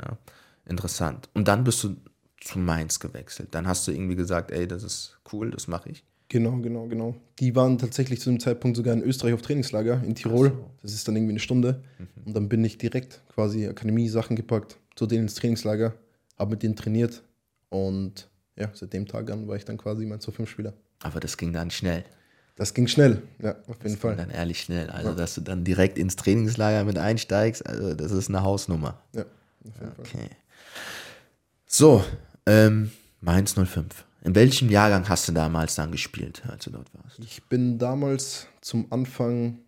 [0.00, 0.18] ja.
[0.66, 1.28] Interessant.
[1.34, 1.96] Und dann bist du
[2.40, 3.48] zu Mainz gewechselt.
[3.52, 6.04] Dann hast du irgendwie gesagt, ey, das ist cool, das mache ich.
[6.28, 7.14] Genau, genau, genau.
[7.40, 10.48] Die waren tatsächlich zu dem Zeitpunkt sogar in Österreich auf Trainingslager in Tirol.
[10.48, 10.70] So.
[10.80, 11.82] Das ist dann irgendwie eine Stunde.
[11.98, 12.06] Mhm.
[12.24, 15.94] Und dann bin ich direkt quasi Akademie-Sachen gepackt, zu denen ins Trainingslager,
[16.38, 17.22] habe mit denen trainiert.
[17.68, 20.72] Und ja, seit dem Tag an war ich dann quasi mein zu 5 Spieler.
[21.02, 22.04] Aber das ging dann schnell.
[22.56, 24.14] Das ging schnell, ja, auf jeden Fall.
[24.16, 24.90] dann ehrlich schnell.
[24.90, 25.14] Also, Ja.
[25.14, 29.00] dass du dann direkt ins Trainingslager mit einsteigst, also das ist eine Hausnummer.
[29.14, 29.26] Ja, auf
[29.64, 29.92] jeden Fall.
[29.98, 30.28] Okay.
[31.66, 32.04] So,
[32.46, 34.04] ähm, Mainz 05.
[34.24, 37.18] In welchem Jahrgang hast du damals dann gespielt, als du dort warst?
[37.20, 39.58] Ich bin damals zum Anfang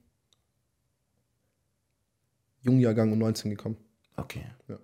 [2.62, 3.76] Jungjahrgang um 19 gekommen.
[4.16, 4.44] Okay.
[4.68, 4.78] Ja.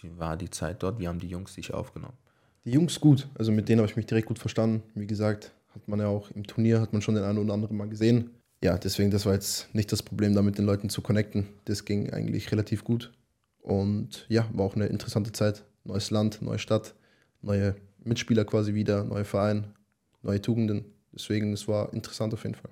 [0.00, 0.98] Wie war die Zeit dort?
[0.98, 2.16] Wie haben die Jungs dich aufgenommen?
[2.64, 4.82] Die Jungs gut, also mit denen habe ich mich direkt gut verstanden.
[4.94, 7.76] Wie gesagt, hat man ja auch im Turnier, hat man schon den einen oder anderen
[7.76, 8.30] mal gesehen.
[8.62, 11.48] Ja, deswegen, das war jetzt nicht das Problem, da mit den Leuten zu connecten.
[11.64, 13.12] Das ging eigentlich relativ gut.
[13.60, 15.64] Und ja, war auch eine interessante Zeit.
[15.84, 16.94] Neues Land, neue Stadt,
[17.40, 19.66] neue Mitspieler quasi wieder, neuer Verein,
[20.22, 20.84] neue Tugenden.
[21.12, 22.70] Deswegen, es war interessant auf jeden Fall.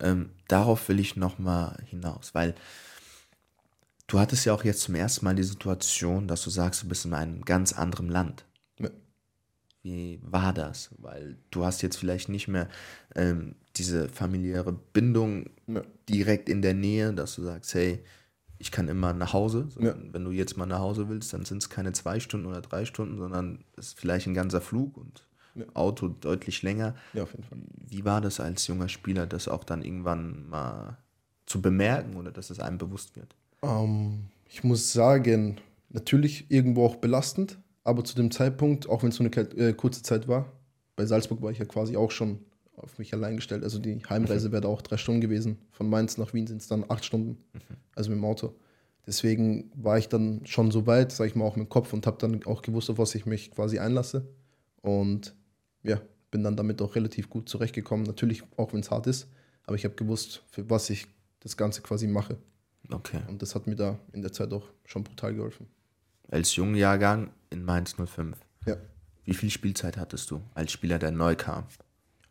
[0.00, 2.54] Ähm, darauf will ich nochmal hinaus, weil
[4.06, 7.04] du hattest ja auch jetzt zum ersten Mal die Situation, dass du sagst, du bist
[7.04, 8.44] in einem ganz anderen Land.
[9.88, 9.94] Ja.
[9.94, 10.90] Wie war das?
[10.98, 12.68] Weil du hast jetzt vielleicht nicht mehr
[13.14, 15.82] ähm, diese familiäre Bindung Ja.
[16.08, 18.00] direkt in der Nähe, dass du sagst, hey,
[18.58, 19.68] ich kann immer nach Hause.
[19.70, 22.60] Sondern Wenn du jetzt mal nach Hause willst, dann sind es keine zwei Stunden oder
[22.60, 25.24] drei Stunden, sondern es ist vielleicht ein ganzer Flug und
[25.54, 25.64] Ja.
[25.74, 26.94] Auto deutlich länger.
[27.14, 27.58] Ja, auf jeden Fall.
[27.88, 30.98] Wie war das als junger Spieler, das auch dann irgendwann mal
[31.46, 33.34] zu bemerken oder dass es einem bewusst wird?
[33.62, 35.56] Ähm, ich muss sagen,
[35.90, 40.02] natürlich irgendwo auch belastend, aber zu dem Zeitpunkt, auch wenn es so eine äh, kurze
[40.02, 40.52] Zeit war,
[40.94, 42.40] bei Salzburg war ich ja quasi auch schon
[42.76, 43.64] auf mich allein gestellt.
[43.64, 45.58] Also die Heimreise wäre da auch drei Stunden gewesen.
[45.72, 47.38] Von Mainz nach Wien sind es dann acht Stunden,
[47.94, 48.54] also mit dem Auto.
[49.06, 52.06] Deswegen war ich dann schon so weit, sag ich mal, auch mit dem Kopf und
[52.06, 54.28] habe dann auch gewusst, auf was ich mich quasi einlasse.
[54.82, 55.34] Und
[55.82, 58.04] ja, bin dann damit auch relativ gut zurechtgekommen.
[58.04, 59.28] Natürlich, auch wenn es hart ist,
[59.64, 61.06] aber ich habe gewusst, für was ich
[61.40, 62.36] das Ganze quasi mache.
[62.90, 63.20] Okay.
[63.28, 65.66] Und das hat mir da in der Zeit auch schon brutal geholfen.
[66.30, 68.36] Als Jungjahrgang in Mainz 05.
[68.66, 68.76] Ja.
[69.24, 71.64] Wie viel Spielzeit hattest du als Spieler, der neu kam?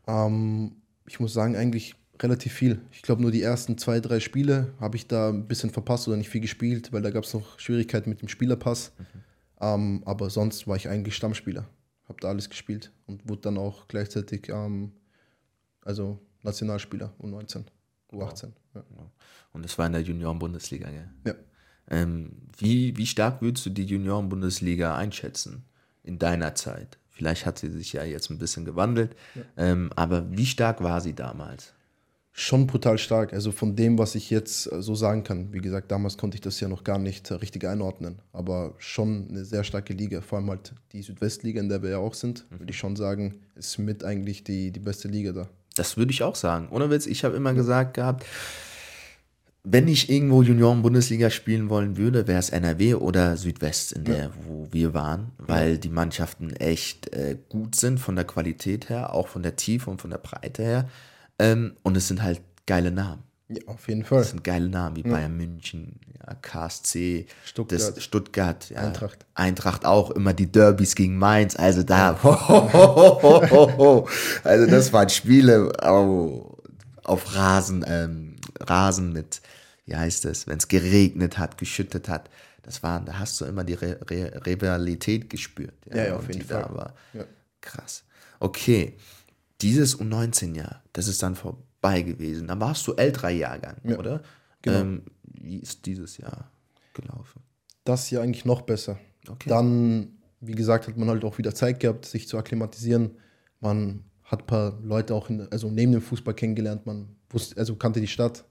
[0.08, 0.76] Ähm,
[1.08, 2.82] ich muss sagen, eigentlich relativ viel.
[2.92, 6.18] Ich glaube, nur die ersten zwei, drei Spiele habe ich da ein bisschen verpasst oder
[6.18, 8.92] nicht viel gespielt, weil da gab es noch Schwierigkeiten mit dem Spielerpass.
[9.60, 11.68] Ähm, aber sonst war ich eigentlich Stammspieler.
[12.08, 14.92] Habe da alles gespielt und wurde dann auch gleichzeitig ähm,
[15.82, 17.66] also Nationalspieler U19,
[18.12, 18.52] U18.
[18.74, 18.84] Ja.
[19.54, 21.10] Und das war in der Junioren-Bundesliga, gell?
[21.26, 21.34] Ja.
[21.90, 25.64] Ähm, wie, wie stark würdest du die Junioren-Bundesliga einschätzen
[26.04, 26.98] in deiner Zeit?
[27.12, 29.16] Vielleicht hat sie sich ja jetzt ein bisschen gewandelt,
[29.58, 31.74] ähm, aber wie stark war sie damals?
[32.40, 33.34] Schon brutal stark.
[33.34, 35.52] Also von dem, was ich jetzt äh, so sagen kann.
[35.54, 38.20] Wie gesagt, damals konnte ich das ja noch gar nicht äh, richtig einordnen.
[38.32, 40.22] Aber schon eine sehr starke Liga.
[40.22, 43.40] Vor allem halt die Südwestliga, in der wir ja auch sind, würde ich schon sagen,
[43.56, 45.50] ist mit eigentlich die, die beste Liga da.
[45.76, 46.68] Das würde ich auch sagen.
[46.70, 48.24] Ohne Witz, ich habe immer gesagt gehabt,
[49.70, 54.68] wenn ich irgendwo Junioren-Bundesliga spielen wollen würde, wäre es NRW oder Südwest, in der, wo
[54.72, 59.44] wir waren, weil die Mannschaften echt äh, gut sind von der Qualität her, auch von
[59.44, 60.90] der Tiefe und von der Breite her.
[61.40, 63.24] Ähm, und es sind halt geile Namen.
[63.50, 64.20] Ja, auf jeden Fall.
[64.20, 67.80] Das sind geile Namen wie Bayern München, ja, KSC, Stuttgart.
[67.96, 69.26] das, Stuttgart ja, Eintracht.
[69.36, 72.12] Eintracht auch, immer die Derbys gegen Mainz, also da,
[74.44, 76.58] also das waren Spiele au-
[77.04, 79.42] auf Rasen, ähm, Rasen mit,
[79.88, 82.30] wie heißt es, wenn es geregnet hat, geschüttet hat,
[82.62, 85.74] das waren, da hast du immer die Re Re Rivalität gespürt.
[85.90, 86.76] Ja, ja, auf und jeden da Fall.
[86.76, 86.94] war.
[87.14, 87.24] Ja.
[87.62, 88.04] Krass.
[88.40, 88.96] Okay,
[89.62, 92.48] dieses U19-Jahr, das ist dann vorbei gewesen.
[92.48, 94.22] Dann warst du älterer Jahrgang, Ja, oder?
[94.62, 94.80] genau.
[94.82, 96.52] Ähm, wie ist dieses Jahr
[96.94, 97.42] gelaufen?
[97.86, 99.00] Das hier eigentlich noch besser.
[99.28, 99.50] Okay.
[99.50, 103.12] Dann, wie gesagt, hat man halt auch wieder Zeit gehabt, sich zu akklimatisieren.
[103.62, 106.86] Man hat ein paar Leute auch in, also neben dem Fußball kennengelernt.
[106.86, 108.44] Man wusste, also kannte die Stadt,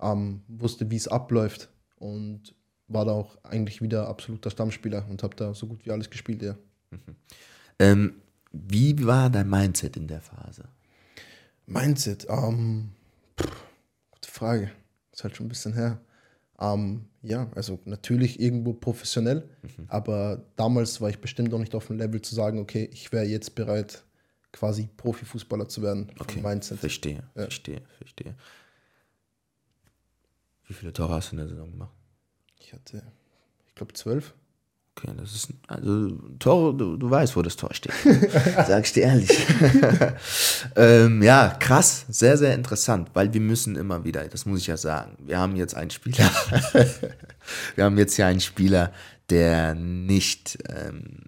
[0.00, 2.54] ähm, wusste, wie es abläuft und
[2.88, 6.42] war da auch eigentlich wieder absoluter Stammspieler und habe da so gut wie alles gespielt,
[6.42, 6.56] ja.
[7.78, 8.14] Ähm,
[8.52, 10.64] wie war dein Mindset in der Phase?
[11.66, 12.90] Mindset, ähm,
[13.38, 13.64] pff,
[14.10, 14.70] gute Frage.
[15.12, 16.00] Ist halt schon ein bisschen her.
[16.60, 19.48] Ähm, ja, also natürlich irgendwo professionell,
[19.86, 23.24] aber damals war ich bestimmt noch nicht auf dem Level zu sagen, okay, ich wäre
[23.24, 24.02] jetzt bereit,
[24.52, 26.10] quasi Profifußballer zu werden.
[26.18, 26.80] Okay, Mindset.
[26.80, 28.34] verstehe, verstehe, verstehe.
[30.68, 31.94] Wie viele Tore hast du in der Saison gemacht?
[32.60, 33.02] Ich hatte,
[33.66, 34.34] ich glaube, zwölf.
[34.94, 37.92] Okay, das ist, also Tore, du, du weißt, wo das Tor steht.
[38.66, 39.30] Sag ich dir ehrlich.
[40.76, 44.76] ähm, ja, krass, sehr, sehr interessant, weil wir müssen immer wieder, das muss ich ja
[44.76, 46.30] sagen, wir haben jetzt einen Spieler,
[47.76, 48.92] wir haben jetzt ja einen Spieler,
[49.30, 51.22] der nicht ähm,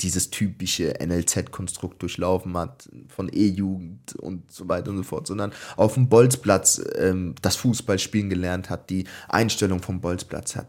[0.00, 5.94] dieses typische NLZ-Konstrukt durchlaufen hat, von E-Jugend und so weiter und so fort, sondern auf
[5.94, 10.68] dem Bolzplatz ähm, das Fußballspielen gelernt hat, die Einstellung vom Bolzplatz hat,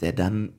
[0.00, 0.52] der dann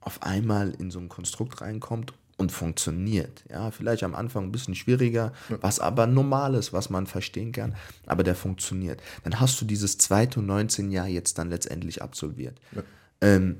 [0.00, 3.44] auf einmal in so ein Konstrukt reinkommt und funktioniert.
[3.50, 7.74] Ja, vielleicht am Anfang ein bisschen schwieriger, was aber normal ist, was man verstehen kann,
[8.06, 9.02] aber der funktioniert.
[9.24, 12.60] Dann hast du dieses zweite 19 Jahr jetzt dann letztendlich absolviert.
[12.72, 12.82] Ja.
[13.20, 13.56] Ähm,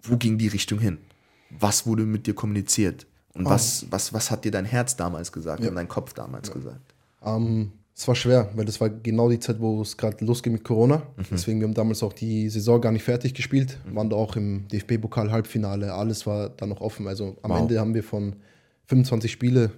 [0.00, 0.98] wo ging die Richtung hin?
[1.58, 3.06] Was wurde mit dir kommuniziert?
[3.34, 3.50] Und oh.
[3.50, 5.68] was, was, was hat dir dein Herz damals gesagt ja.
[5.68, 6.54] und dein Kopf damals ja.
[6.54, 6.94] gesagt?
[7.24, 10.64] Ähm, es war schwer, weil das war genau die Zeit, wo es gerade losging mit
[10.64, 10.98] Corona.
[11.16, 11.24] Mhm.
[11.30, 13.96] Deswegen, wir haben damals auch die Saison gar nicht fertig gespielt, mhm.
[13.96, 15.92] waren da auch im DFB-Pokal-Halbfinale.
[15.92, 17.06] Alles war da noch offen.
[17.06, 17.60] Also am wow.
[17.60, 18.36] Ende haben wir von
[18.86, 19.70] 25 Spiele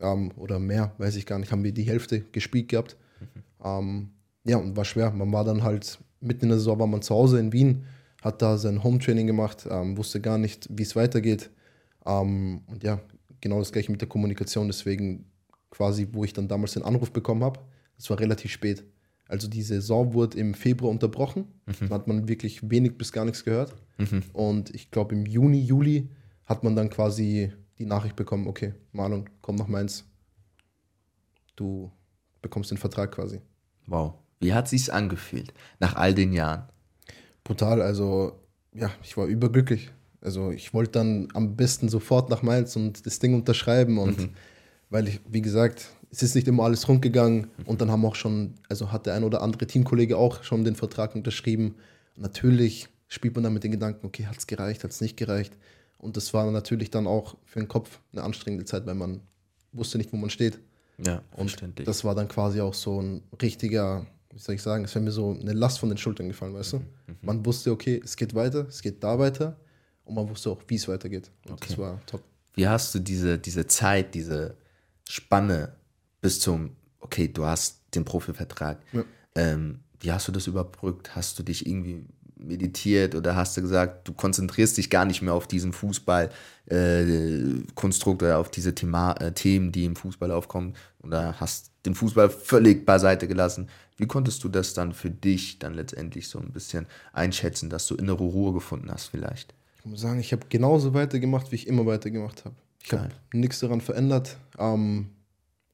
[0.00, 2.96] ähm, oder mehr, weiß ich gar nicht, haben wir die Hälfte gespielt gehabt.
[3.20, 3.26] Mhm.
[3.64, 4.08] Ähm,
[4.44, 5.10] ja, und war schwer.
[5.10, 7.84] Man war dann halt mitten in der Saison, war man zu Hause in Wien
[8.22, 11.50] hat da sein Home-Training gemacht, ähm, wusste gar nicht, wie es weitergeht.
[12.06, 13.00] Ähm, und ja,
[13.40, 14.68] genau das gleiche mit der Kommunikation.
[14.68, 15.26] Deswegen
[15.70, 17.60] quasi, wo ich dann damals den Anruf bekommen habe,
[17.96, 18.84] das war relativ spät.
[19.28, 21.46] Also die Saison wurde im Februar unterbrochen.
[21.66, 21.88] Mhm.
[21.88, 23.74] Da hat man wirklich wenig bis gar nichts gehört.
[23.98, 24.22] Mhm.
[24.32, 26.08] Und ich glaube, im Juni, Juli
[26.44, 30.04] hat man dann quasi die Nachricht bekommen, okay, Marlon, komm nach Mainz.
[31.56, 31.90] Du
[32.40, 33.40] bekommst den Vertrag quasi.
[33.86, 34.14] Wow.
[34.38, 36.68] Wie hat sich's angefühlt nach all den Jahren?
[37.44, 37.82] Brutal.
[37.82, 38.38] Also,
[38.74, 39.90] ja, ich war überglücklich.
[40.20, 43.98] Also, ich wollte dann am besten sofort nach Mainz und das Ding unterschreiben.
[43.98, 44.30] Und mhm.
[44.90, 47.48] weil ich, wie gesagt, es ist nicht immer alles rund gegangen.
[47.64, 50.76] Und dann haben auch schon, also hat der ein oder andere Teamkollege auch schon den
[50.76, 51.76] Vertrag unterschrieben.
[52.16, 55.54] natürlich spielt man dann mit den Gedanken, okay, hat es gereicht, hat es nicht gereicht.
[55.98, 59.20] Und das war natürlich dann auch für den Kopf eine anstrengende Zeit, weil man
[59.72, 60.58] wusste nicht, wo man steht.
[61.04, 64.94] Ja, und das war dann quasi auch so ein richtiger wie soll ich sagen, es
[64.94, 66.76] wäre mir so eine Last von den Schultern gefallen, weißt du?
[66.78, 66.84] Mhm.
[67.06, 67.16] mhm.
[67.22, 69.56] Man wusste, okay, es geht weiter, es geht da weiter
[70.04, 71.30] und man wusste auch, wie es weitergeht.
[71.46, 71.66] Und okay.
[71.68, 72.22] das war top.
[72.54, 74.56] Wie hast du diese, diese Zeit, diese
[75.08, 75.74] Spanne
[76.20, 79.04] bis zum, okay, du hast den Profivertrag, ja.
[79.34, 81.14] ähm, wie hast du das überbrückt?
[81.14, 82.04] Hast du dich irgendwie
[82.36, 88.24] meditiert oder hast du gesagt, du konzentrierst dich gar nicht mehr auf diesen Fußballkonstrukt äh,
[88.24, 92.84] oder auf diese Thema, äh, Themen, die im Fußball aufkommen oder hast den Fußball völlig
[92.84, 93.68] beiseite gelassen?
[94.02, 97.94] Wie konntest du das dann für dich dann letztendlich so ein bisschen einschätzen, dass du
[97.94, 99.54] innere Ruhe gefunden hast vielleicht?
[99.78, 102.56] Ich muss sagen, ich habe genauso weitergemacht, wie ich immer weitergemacht habe.
[102.82, 104.38] Ich habe nichts daran verändert.
[104.58, 105.10] Ähm,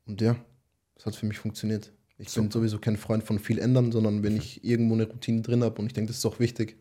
[0.05, 0.37] und ja,
[0.95, 1.91] es hat für mich funktioniert.
[2.19, 2.43] Ich Super.
[2.43, 5.81] bin sowieso kein Freund von viel ändern, sondern wenn ich irgendwo eine Routine drin habe
[5.81, 6.77] und ich denke, das ist auch wichtig,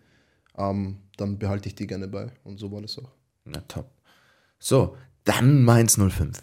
[0.58, 2.30] ähm, dann behalte ich die gerne bei.
[2.44, 3.14] Und so war das auch.
[3.46, 3.90] Na top.
[4.60, 6.42] So, dann Mainz 05.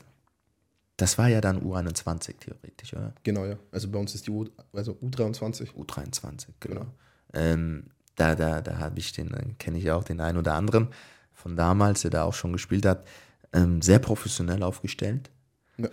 [0.97, 3.13] Das war ja dann U21 theoretisch, oder?
[3.25, 3.57] Genau, ja.
[3.73, 5.73] Also bei uns ist die U, also U23.
[5.73, 6.81] U23, genau.
[6.81, 6.87] genau.
[7.33, 10.89] Ähm, da da, da habe ich den, kenne ich auch den einen oder anderen
[11.33, 13.05] von damals, der da auch schon gespielt hat,
[13.53, 15.31] ähm, sehr professionell aufgestellt.
[15.79, 15.89] Ja.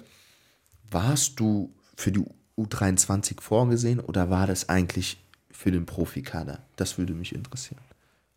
[0.89, 2.23] Warst du für die
[2.57, 6.59] U23 vorgesehen oder war das eigentlich für den Profikader?
[6.75, 7.81] Das würde mich interessieren.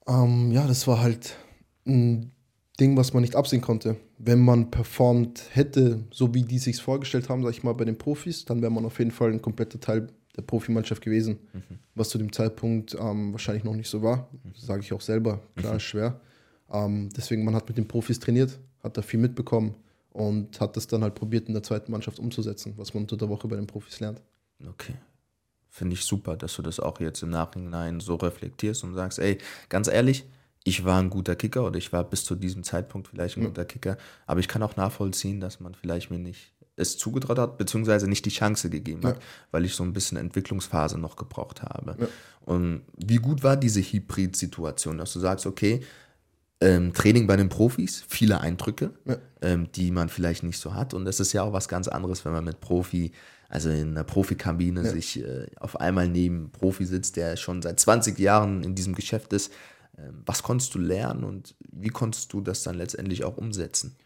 [0.07, 1.37] Ähm, ja, das war halt
[1.87, 2.33] ein
[2.80, 3.96] Ding, was man nicht absehen konnte.
[4.18, 7.98] Wenn man performt hätte, so wie die sich vorgestellt haben, sag ich mal, bei den
[7.98, 11.38] Profis, dann wäre man auf jeden Fall ein kompletter Teil der Profimannschaft gewesen.
[11.52, 11.78] Mhm.
[11.94, 14.52] Was zu dem Zeitpunkt ähm, wahrscheinlich noch nicht so war, mhm.
[14.56, 15.40] sage ich auch selber.
[15.54, 15.80] Klar, mhm.
[15.80, 16.20] schwer.
[16.72, 19.76] Ähm, deswegen, man hat mit den Profis trainiert, hat da viel mitbekommen
[20.10, 23.28] und hat das dann halt probiert in der zweiten Mannschaft umzusetzen, was man unter der
[23.28, 24.20] Woche bei den Profis lernt.
[24.66, 24.94] Okay.
[25.68, 29.38] Finde ich super, dass du das auch jetzt im Nachhinein so reflektierst und sagst, ey,
[29.68, 30.24] ganz ehrlich,
[30.64, 33.48] ich war ein guter Kicker oder ich war bis zu diesem Zeitpunkt vielleicht ein ja.
[33.48, 37.59] guter Kicker, aber ich kann auch nachvollziehen, dass man vielleicht mir nicht es zugetraut hat,
[37.59, 39.11] beziehungsweise nicht die Chance gegeben ja.
[39.11, 39.20] hat,
[39.53, 41.96] weil ich so ein bisschen Entwicklungsphase noch gebraucht habe.
[42.00, 42.09] Ja.
[42.40, 45.83] Und wie gut war diese Hybrid-Situation, dass du sagst, okay,
[46.61, 49.16] ähm, Training bei den Profis, viele Eindrücke, ja.
[49.42, 50.94] ähm, die man vielleicht nicht so hat.
[50.94, 53.12] Und das ist ja auch was ganz anderes, wenn man mit Profi,
[53.48, 58.18] also in einer Profikabine sich äh, auf einmal neben Profi sitzt, der schon seit 20
[58.18, 59.53] Jahren in diesem Geschäft ist.
[59.98, 63.96] Ähm, was konntest du lernen und wie konntest du das dann letztendlich auch umsetzen?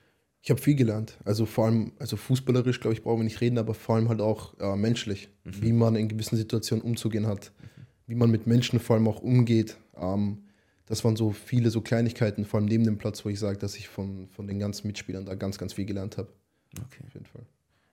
[0.40, 1.18] Ich habe viel gelernt.
[1.24, 4.20] Also vor allem, also fußballerisch, glaube ich, brauchen wir nicht reden, aber vor allem halt
[4.20, 5.62] auch äh, menschlich, mhm.
[5.62, 7.82] wie man in gewissen Situationen umzugehen hat, mhm.
[8.06, 9.76] wie man mit Menschen vor allem auch umgeht.
[9.96, 10.44] Ähm,
[10.86, 13.76] das waren so viele so Kleinigkeiten, vor allem neben dem Platz, wo ich sage, dass
[13.76, 16.28] ich von, von den ganzen Mitspielern da ganz, ganz viel gelernt habe.
[16.72, 17.04] Okay.
[17.06, 17.42] Auf jeden Fall.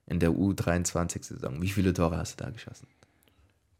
[0.06, 2.86] In der U23-Saison, wie viele Tore hast du da geschossen?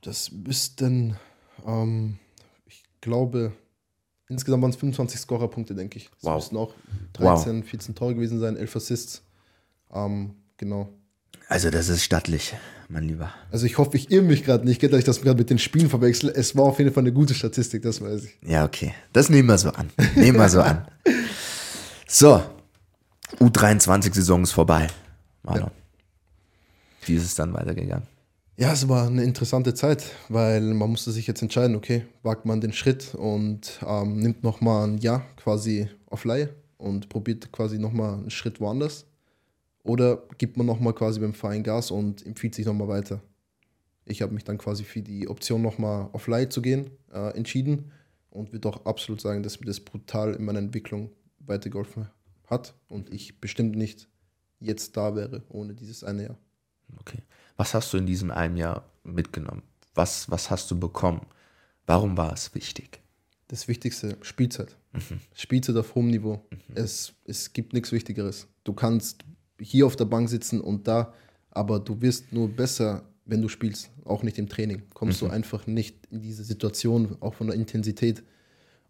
[0.02, 1.16] Das müssten,
[1.64, 2.18] ähm,
[2.66, 3.52] ich glaube,
[4.28, 6.10] Insgesamt waren es 25 Scorerpunkte, denke ich.
[6.10, 6.34] Das wow.
[6.36, 6.74] müssten auch
[7.14, 7.68] 13, wow.
[7.68, 9.22] 14 Tore gewesen sein, 11 Assists.
[9.92, 10.88] Ähm, genau.
[11.48, 12.54] Also das ist stattlich,
[12.88, 13.32] mein Lieber.
[13.52, 15.88] Also ich hoffe, ich irre mich gerade nicht, dass ich das gerade mit den Spielen
[15.88, 16.32] verwechsel.
[16.34, 18.38] Es war auf jeden Fall eine gute Statistik, das weiß ich.
[18.42, 18.94] Ja, okay.
[19.12, 19.90] Das nehmen wir so an.
[20.16, 20.86] Nehmen wir so an.
[22.08, 22.40] So,
[23.40, 24.86] U23-Saison ist vorbei.
[25.42, 25.66] Marlon.
[25.66, 25.72] Ja.
[27.04, 28.06] Wie ist es dann weitergegangen?
[28.58, 32.62] Ja, es war eine interessante Zeit, weil man musste sich jetzt entscheiden, okay, wagt man
[32.62, 38.14] den Schritt und ähm, nimmt nochmal ein Jahr quasi auf Laie und probiert quasi nochmal
[38.14, 39.04] einen Schritt woanders.
[39.82, 43.20] Oder gibt man nochmal quasi beim Verein Gas und empfiehlt sich nochmal weiter.
[44.06, 47.92] Ich habe mich dann quasi für die Option nochmal auf Laie zu gehen äh, entschieden
[48.30, 52.08] und würde auch absolut sagen, dass mir das brutal in meiner Entwicklung weitergeholfen
[52.46, 54.08] hat und ich bestimmt nicht
[54.60, 56.38] jetzt da wäre ohne dieses eine Jahr.
[57.00, 57.22] Okay.
[57.56, 59.62] Was hast du in diesem einen Jahr mitgenommen?
[59.94, 61.26] Was, was hast du bekommen?
[61.86, 63.00] Warum war es wichtig?
[63.48, 64.76] Das Wichtigste, Spielzeit.
[64.92, 65.20] Mhm.
[65.34, 66.44] Spielzeit auf hohem Niveau.
[66.50, 66.58] Mhm.
[66.74, 68.48] Es, es gibt nichts Wichtigeres.
[68.64, 69.24] Du kannst
[69.60, 71.14] hier auf der Bank sitzen und da,
[71.50, 74.82] aber du wirst nur besser, wenn du spielst, auch nicht im Training.
[74.92, 75.28] Kommst mhm.
[75.28, 78.22] du einfach nicht in diese Situation, auch von der Intensität.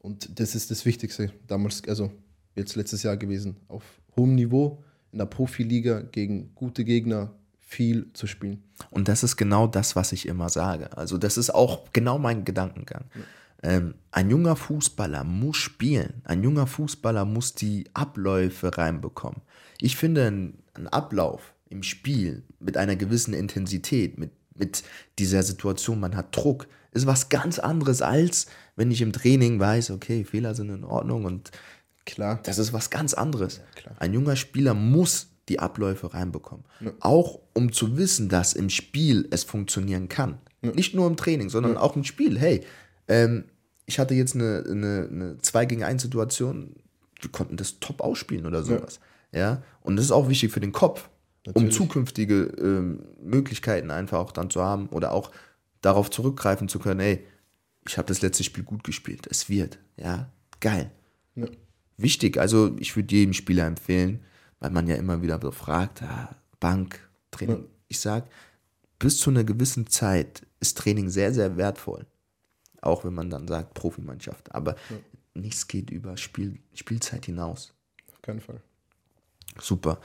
[0.01, 2.11] Und das ist das Wichtigste damals, also
[2.55, 3.57] jetzt letztes Jahr gewesen.
[3.69, 3.85] Auf
[4.17, 4.83] hohem Niveau
[5.13, 7.35] in der Profiliga gegen gute Gegner
[7.67, 8.63] viel zu spielen.
[8.91, 10.97] Und das ist genau das, was ich immer sage.
[10.97, 13.05] Also das ist auch genau mein Gedankengang.
[13.15, 13.21] Ja.
[13.63, 16.23] Ähm, ein junger Fußballer muss spielen.
[16.25, 19.43] Ein junger Fußballer muss die Abläufe reinbekommen.
[19.81, 24.85] Ich finde, ein, ein Ablauf im Spiel mit einer gewissen Intensität, mit, mit
[25.19, 29.91] dieser Situation, man hat Druck, ist was ganz anderes, als wenn ich im Training weiß,
[29.91, 31.51] okay, Fehler sind in Ordnung und
[32.05, 33.61] klar, das ist was ganz anderes.
[33.85, 36.65] Ja, ein junger Spieler muss die Abläufe reinbekommen.
[36.81, 36.93] Ja.
[37.01, 40.39] Auch um zu wissen, dass im Spiel es funktionieren kann.
[40.63, 40.73] Ja.
[40.73, 41.81] Nicht nur im Training, sondern ja.
[41.81, 42.39] auch im Spiel.
[42.39, 42.63] Hey,
[43.09, 43.45] ähm,
[43.87, 46.75] ich hatte jetzt eine, eine, eine 2 gegen 1 Situation,
[47.21, 49.01] wir konnten das top ausspielen oder sowas.
[49.33, 49.63] Ja.
[49.83, 51.09] Und das ist auch wichtig für den Kopf,
[51.47, 51.67] Natürlich.
[51.67, 55.31] um zukünftige ähm, Möglichkeiten einfach auch dann zu haben oder auch
[55.81, 57.25] darauf zurückgreifen zu können, ey,
[57.87, 59.27] ich habe das letzte Spiel gut gespielt.
[59.31, 59.79] Es wird.
[59.97, 60.29] Ja,
[60.61, 60.91] geil.
[61.97, 64.21] Wichtig, also ich würde jedem Spieler empfehlen,
[64.61, 67.59] weil man ja immer wieder so fragt, ah, Bank, Training.
[67.59, 67.64] Ja.
[67.88, 68.27] Ich sage,
[68.99, 72.07] bis zu einer gewissen Zeit ist Training sehr, sehr wertvoll.
[72.81, 74.55] Auch wenn man dann sagt Profimannschaft.
[74.55, 74.97] Aber ja.
[75.35, 77.73] nichts geht über Spiel, Spielzeit hinaus.
[78.12, 78.61] Auf keinen Fall.
[79.61, 79.99] Super.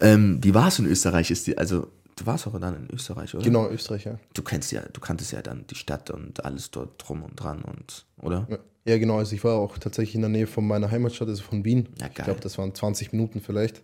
[0.00, 1.30] Ähm, wie war es in Österreich?
[1.30, 3.44] Ist die, also du warst auch dann in Österreich, oder?
[3.44, 4.18] Genau, Österreich, ja.
[4.34, 7.62] Du kennst ja, du kanntest ja dann die Stadt und alles dort drum und dran
[7.62, 8.46] und, oder?
[8.84, 9.18] Ja, genau.
[9.18, 11.88] Also ich war auch tatsächlich in der Nähe von meiner Heimatstadt, also von Wien.
[12.00, 13.82] Ja, ich glaube, das waren 20 Minuten vielleicht.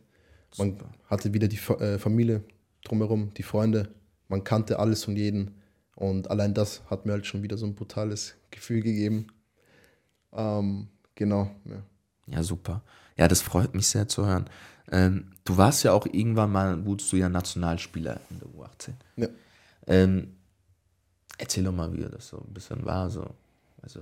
[0.58, 2.42] Man hatte wieder die äh, Familie
[2.84, 3.88] drumherum, die Freunde.
[4.28, 5.62] Man kannte alles und jeden.
[5.94, 9.28] Und allein das hat mir halt schon wieder so ein brutales Gefühl gegeben.
[10.32, 11.50] Ähm, genau.
[11.64, 11.82] Ja.
[12.26, 12.42] ja.
[12.42, 12.82] super.
[13.16, 14.48] Ja, das freut mich sehr zu hören.
[14.90, 18.92] Ähm, du warst ja auch irgendwann mal, wurdest du ja Nationalspieler in der U18.
[19.16, 19.28] Ja.
[19.86, 20.36] Ähm,
[21.38, 23.10] erzähl doch mal, wie das so ein bisschen war.
[23.10, 23.34] So.
[23.82, 24.00] Also,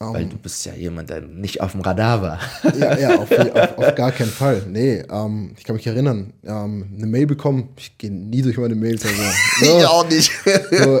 [0.00, 2.40] um, Weil du bist ja jemand, der nicht auf dem Radar war.
[2.78, 4.64] Ja, ja auf, auf, auf gar keinen Fall.
[4.68, 7.68] Nee, ähm, ich kann mich erinnern, ähm, eine Mail bekommen.
[7.76, 9.04] Ich gehe nie durch meine Mails.
[9.04, 9.22] Also,
[9.60, 10.32] so, ich auch nicht.
[10.70, 11.00] So,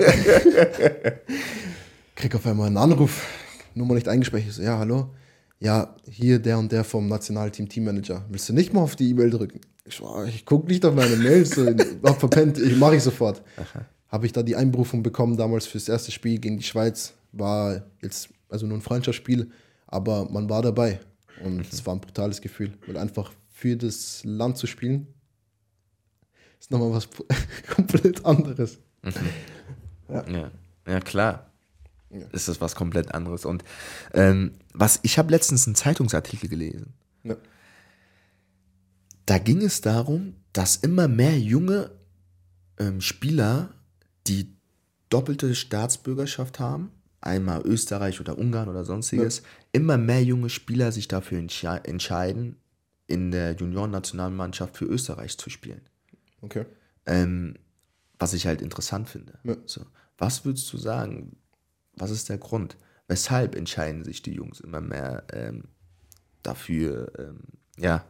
[2.14, 3.26] krieg auf einmal einen Anruf,
[3.74, 4.50] Nummer nicht eingespeichert.
[4.50, 5.10] Ich so, ja, hallo.
[5.58, 8.24] Ja, hier der und der vom Nationalteam Teammanager.
[8.28, 9.60] Willst du nicht mal auf die E-Mail drücken?
[9.84, 11.50] Ich, so, ich gucke nicht auf meine Mails.
[11.50, 11.66] So,
[12.04, 13.42] hab verpennt, ich mache ich sofort.
[14.08, 17.14] Habe ich da die Einberufung bekommen damals fürs erste Spiel gegen die Schweiz.
[17.32, 19.50] War jetzt also nur ein Freundschaftsspiel,
[19.86, 21.00] aber man war dabei
[21.42, 21.64] und mhm.
[21.70, 25.06] es war ein brutales Gefühl, weil einfach für das Land zu spielen,
[26.60, 27.08] ist nochmal was
[27.74, 28.78] komplett anderes.
[29.02, 29.12] Mhm.
[30.08, 30.28] Ja.
[30.28, 30.50] ja.
[30.86, 31.50] ja, klar.
[32.10, 32.26] Ja.
[32.32, 33.44] Ist das was komplett anderes.
[33.46, 33.64] Und
[34.12, 36.92] ähm, was, ich habe letztens einen Zeitungsartikel gelesen.
[37.24, 37.36] Ja.
[39.24, 41.90] Da ging es darum, dass immer mehr junge
[42.78, 43.70] ähm, Spieler,
[44.26, 44.54] die
[45.08, 46.90] doppelte Staatsbürgerschaft haben,
[47.22, 49.44] einmal Österreich oder Ungarn oder sonstiges, ja.
[49.72, 52.56] immer mehr junge Spieler sich dafür entsche entscheiden,
[53.06, 55.82] in der Junioren-Nationalmannschaft für Österreich zu spielen.
[56.40, 56.66] Okay.
[57.06, 57.54] Ähm,
[58.18, 59.38] was ich halt interessant finde.
[59.44, 59.56] Ja.
[59.66, 59.82] So,
[60.18, 61.36] was würdest du sagen?
[61.94, 62.76] Was ist der Grund?
[63.08, 65.64] Weshalb entscheiden sich die Jungs immer mehr ähm,
[66.42, 67.40] dafür, ähm,
[67.76, 68.04] ja,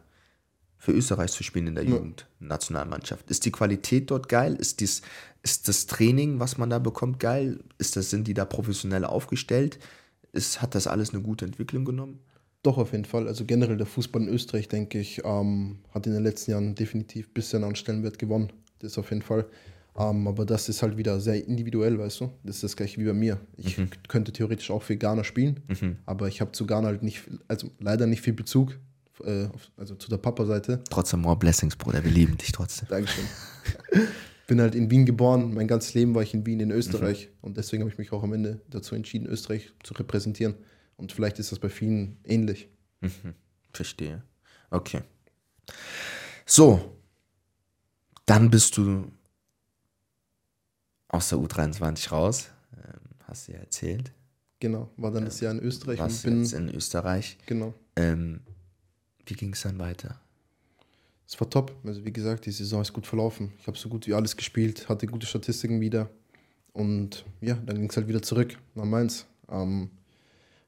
[0.77, 1.91] für Österreich zu spielen in der ja.
[1.91, 3.29] Jugendnationalmannschaft.
[3.29, 4.55] Ist die Qualität dort geil?
[4.55, 5.01] Ist, dies,
[5.43, 7.59] ist das Training, was man da bekommt, geil?
[7.77, 9.77] Ist das, sind die da professionell aufgestellt?
[10.31, 12.19] Ist, hat das alles eine gute Entwicklung genommen?
[12.63, 13.27] Doch, auf jeden Fall.
[13.27, 17.27] Also generell der Fußball in Österreich, denke ich, ähm, hat in den letzten Jahren definitiv
[17.27, 18.53] ein bisschen an Stellenwert gewonnen.
[18.79, 19.45] Das auf jeden Fall.
[19.97, 22.31] Ähm, aber das ist halt wieder sehr individuell, weißt du?
[22.43, 23.39] Das ist das gleiche wie bei mir.
[23.57, 23.89] Ich mhm.
[24.07, 25.97] könnte theoretisch auch für Ghana spielen, mhm.
[26.05, 28.79] aber ich habe zu Ghana halt nicht, also leider nicht viel Bezug
[29.23, 30.83] äh, also zu der Papa-Seite.
[30.89, 32.03] Trotzdem more blessings, Bruder.
[32.03, 32.87] Wir lieben dich trotzdem.
[32.87, 33.25] Dankeschön.
[34.47, 35.53] Bin halt in Wien geboren.
[35.53, 37.27] Mein ganzes Leben war ich in Wien, in Österreich.
[37.27, 37.37] Mhm.
[37.41, 40.55] Und deswegen habe ich mich auch am Ende dazu entschieden, Österreich zu repräsentieren.
[40.97, 42.69] Und vielleicht ist das bei vielen ähnlich.
[43.01, 43.35] Mhm.
[43.71, 44.23] Verstehe.
[44.69, 45.01] Okay.
[46.45, 46.97] So,
[48.25, 49.11] dann bist du
[51.07, 54.11] aus der U23 raus, ähm, hast du ja erzählt.
[54.59, 57.37] Genau, war dann das Jahr in Österreich und bin jetzt in Österreich.
[57.45, 57.73] Genau.
[57.95, 58.41] Ähm,
[59.25, 60.19] wie ging es dann weiter?
[61.27, 61.75] Es war top.
[61.83, 63.53] Also wie gesagt, die Saison ist gut verlaufen.
[63.59, 66.09] Ich habe so gut wie alles gespielt, hatte gute Statistiken wieder.
[66.73, 69.25] Und ja, dann ging es halt wieder zurück nach Mainz.
[69.49, 69.89] Ähm,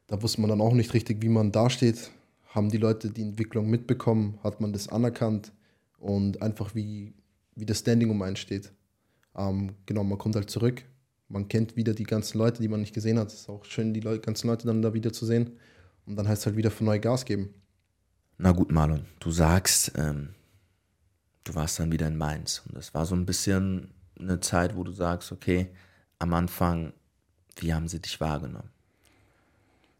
[0.07, 2.11] da wusste man dann auch nicht richtig, wie man dasteht.
[2.49, 4.39] Haben die Leute die Entwicklung mitbekommen?
[4.43, 5.51] Hat man das anerkannt?
[5.97, 7.13] Und einfach wie,
[7.55, 8.71] wie das Standing um einen steht.
[9.35, 10.83] Ähm, genau, man kommt halt zurück.
[11.27, 13.29] Man kennt wieder die ganzen Leute, die man nicht gesehen hat.
[13.29, 15.51] Es ist auch schön, die Leute, ganzen Leute dann da wieder zu sehen.
[16.05, 17.49] Und dann heißt es halt wieder von neu Gas geben.
[18.37, 20.29] Na gut, Marlon, du sagst, ähm,
[21.45, 22.63] du warst dann wieder in Mainz.
[22.67, 25.69] Und das war so ein bisschen eine Zeit, wo du sagst, okay,
[26.19, 26.91] am Anfang,
[27.57, 28.69] wie haben sie dich wahrgenommen?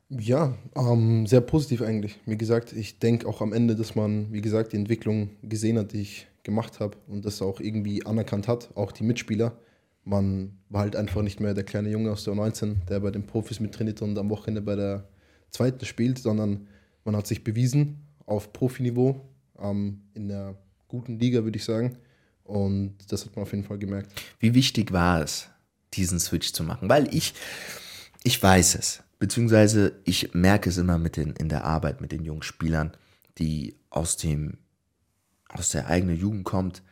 [0.10, 2.20] Ja, ähm, sehr positiv eigentlich.
[2.26, 5.94] Wie gesagt, ich denke auch am Ende, dass man, wie gesagt, die Entwicklung gesehen hat,
[5.94, 9.58] die ich gemacht habe und das auch irgendwie anerkannt hat, auch die Mitspieler.
[10.04, 13.26] Man war halt einfach nicht mehr der kleine Junge aus der 19 der bei den
[13.26, 15.08] Profis mittrainiert und am Wochenende bei der
[15.50, 16.68] zweiten spielt, sondern
[17.04, 19.22] man hat sich bewiesen auf Profiniveau
[19.60, 20.56] ähm, in der
[20.96, 21.98] guten Liga, würde ich sagen.
[22.44, 24.12] Und das hat man auf jeden Fall gemerkt.
[24.40, 25.50] Wie wichtig war es,
[25.94, 26.90] diesen Switch zu machen?
[26.90, 27.34] Weil ich,
[28.24, 32.24] ich weiß es, beziehungsweise ich merke es immer mit den, in der Arbeit mit den
[32.24, 32.92] jungen Spielern,
[33.40, 34.60] die aus dem,
[35.50, 36.84] aus der eigenen Jugend kommt.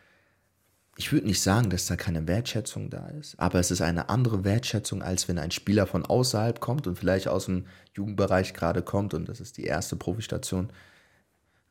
[0.96, 4.44] Ich würde nicht sagen, dass da keine Wertschätzung da ist, aber es ist eine andere
[4.44, 9.14] Wertschätzung, als wenn ein Spieler von außerhalb kommt und vielleicht aus dem Jugendbereich gerade kommt
[9.14, 10.72] und das ist die erste Profistation,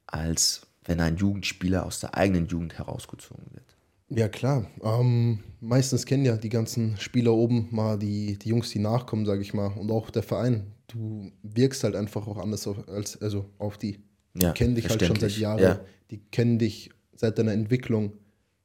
[0.07, 3.76] als wenn ein Jugendspieler aus der eigenen Jugend herausgezogen wird.
[4.14, 4.66] Ja, klar.
[4.83, 9.41] Ähm, meistens kennen ja die ganzen Spieler oben mal die, die Jungs, die nachkommen, sage
[9.41, 9.68] ich mal.
[9.68, 10.72] Und auch der Verein.
[10.89, 14.01] Du wirkst halt einfach auch anders auf, als, also auf die.
[14.35, 15.62] Die ja, kennen dich halt schon seit Jahren.
[15.62, 15.80] Ja.
[16.11, 18.12] Die kennen dich seit deiner Entwicklung.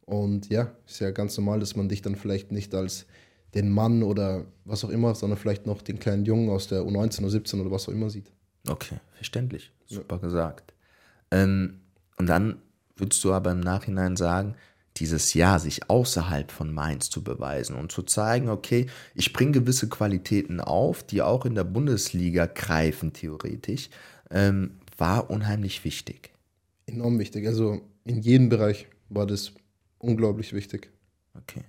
[0.06, 3.06] Und ja, ist ja ganz normal, dass man dich dann vielleicht nicht als
[3.54, 7.20] den Mann oder was auch immer, sondern vielleicht noch den kleinen Jungen aus der U19
[7.20, 8.32] oder 17 oder was auch immer sieht.
[8.68, 9.72] Okay, verständlich.
[9.86, 10.22] Super ja.
[10.22, 10.74] gesagt.
[11.32, 11.80] Ähm,
[12.18, 12.62] und dann
[12.96, 14.56] würdest du aber im Nachhinein sagen,
[14.98, 19.90] dieses Jahr sich außerhalb von Mainz zu beweisen und zu zeigen, okay, ich bringe gewisse
[19.90, 23.90] Qualitäten auf, die auch in der Bundesliga greifen, theoretisch,
[24.32, 26.32] ähm, war unheimlich wichtig.
[26.88, 27.46] Enorm wichtig.
[27.46, 29.52] Also in jedem Bereich war das
[30.00, 30.90] unglaublich wichtig.
[31.36, 31.64] Okay.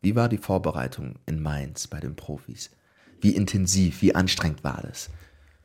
[0.00, 2.70] Wie war die Vorbereitung in Mainz bei den Profis?
[3.20, 5.10] Wie intensiv, wie anstrengend war das?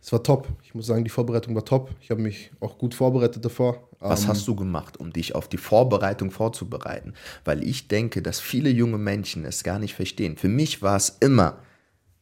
[0.06, 0.48] Es war top.
[0.62, 1.90] Ich muss sagen, die Vorbereitung war top.
[2.00, 3.90] Ich habe mich auch gut vorbereitet davor.
[3.98, 7.16] Was ähm, hast du gemacht, um dich auf die Vorbereitung vorzubereiten?
[7.44, 10.38] Weil ich denke, dass viele junge Menschen es gar nicht verstehen.
[10.38, 11.58] Für mich war es immer,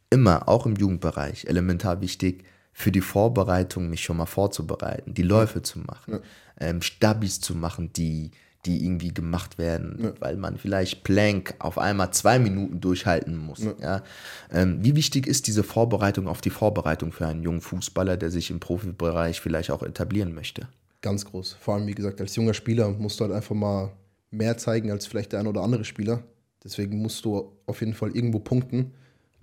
[0.10, 5.62] immer, auch im Jugendbereich, elementar wichtig, für die Vorbereitung mich schon mal vorzubereiten, die Läufe
[5.62, 6.20] zu machen, ja.
[6.62, 8.32] ähm, Stabis zu machen, die
[8.66, 10.14] die irgendwie gemacht werden, ja.
[10.20, 13.64] weil man vielleicht Plank auf einmal zwei Minuten durchhalten muss.
[13.64, 13.74] Ja.
[13.82, 14.04] ja?
[14.52, 18.50] Ähm, wie wichtig ist diese Vorbereitung auf die Vorbereitung für einen jungen Fußballer, der sich
[18.52, 20.68] im Profibereich vielleicht auch etablieren möchte?
[21.02, 21.58] Ganz groß.
[21.60, 23.92] Vor allem, wie gesagt, als junger Spieler musst du halt einfach mal
[24.32, 26.24] mehr zeigen als vielleicht der ein oder andere Spieler.
[26.64, 28.94] Deswegen musst du auf jeden Fall irgendwo punkten.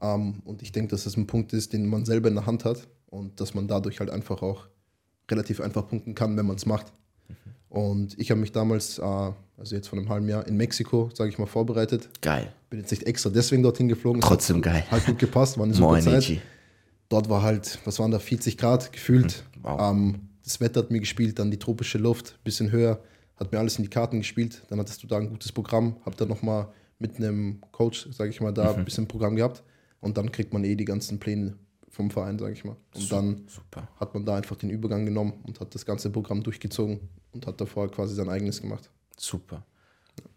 [0.00, 2.64] Ähm, und ich denke, dass das ein Punkt ist, den man selber in der Hand
[2.64, 4.66] hat und dass man dadurch halt einfach auch
[5.30, 6.92] relativ einfach punkten kann, wenn man es macht.
[7.70, 11.30] Und ich habe mich damals, äh, also jetzt vor einem halben Jahr, in Mexiko, sage
[11.30, 12.08] ich mal, vorbereitet.
[12.20, 12.52] Geil.
[12.68, 14.20] Bin jetzt nicht extra deswegen dorthin geflogen.
[14.20, 14.84] Trotzdem hat, geil.
[14.90, 16.18] Hat gut gepasst, war eine super Moin, Zeit.
[16.18, 16.42] Ichi.
[17.08, 19.44] Dort war halt, was waren da, 40 Grad gefühlt.
[19.54, 19.92] Hm, wow.
[19.92, 23.00] Ähm, das Wetter hat mir gespielt, dann die tropische Luft, bisschen höher,
[23.36, 24.62] hat mir alles in die Karten gespielt.
[24.68, 26.68] Dann hattest du da ein gutes Programm, hab dann nochmal
[26.98, 28.78] mit einem Coach, sage ich mal, da mhm.
[28.80, 29.62] ein bisschen Programm gehabt.
[30.00, 31.54] Und dann kriegt man eh die ganzen Pläne
[31.90, 32.76] vom Verein, sage ich mal.
[32.94, 33.88] Und dann Super.
[33.98, 37.00] hat man da einfach den Übergang genommen und hat das ganze Programm durchgezogen
[37.32, 38.90] und hat davor quasi sein eigenes gemacht.
[39.16, 39.64] Super.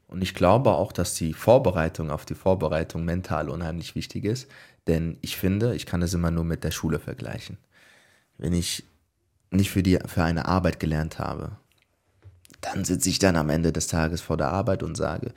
[0.08, 4.48] Und ich glaube auch, dass die Vorbereitung auf die Vorbereitung mental unheimlich wichtig ist,
[4.88, 7.58] denn ich finde, ich kann das immer nur mit der Schule vergleichen.
[8.38, 8.84] Wenn ich
[9.52, 11.58] nicht für, die, für eine Arbeit gelernt habe,
[12.62, 15.34] dann sitze ich dann am Ende des Tages vor der Arbeit und sage,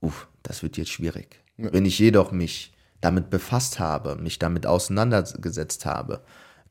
[0.00, 1.42] uff, das wird jetzt schwierig.
[1.56, 1.72] Ja.
[1.72, 6.22] Wenn ich jedoch mich damit befasst habe, mich damit auseinandergesetzt habe,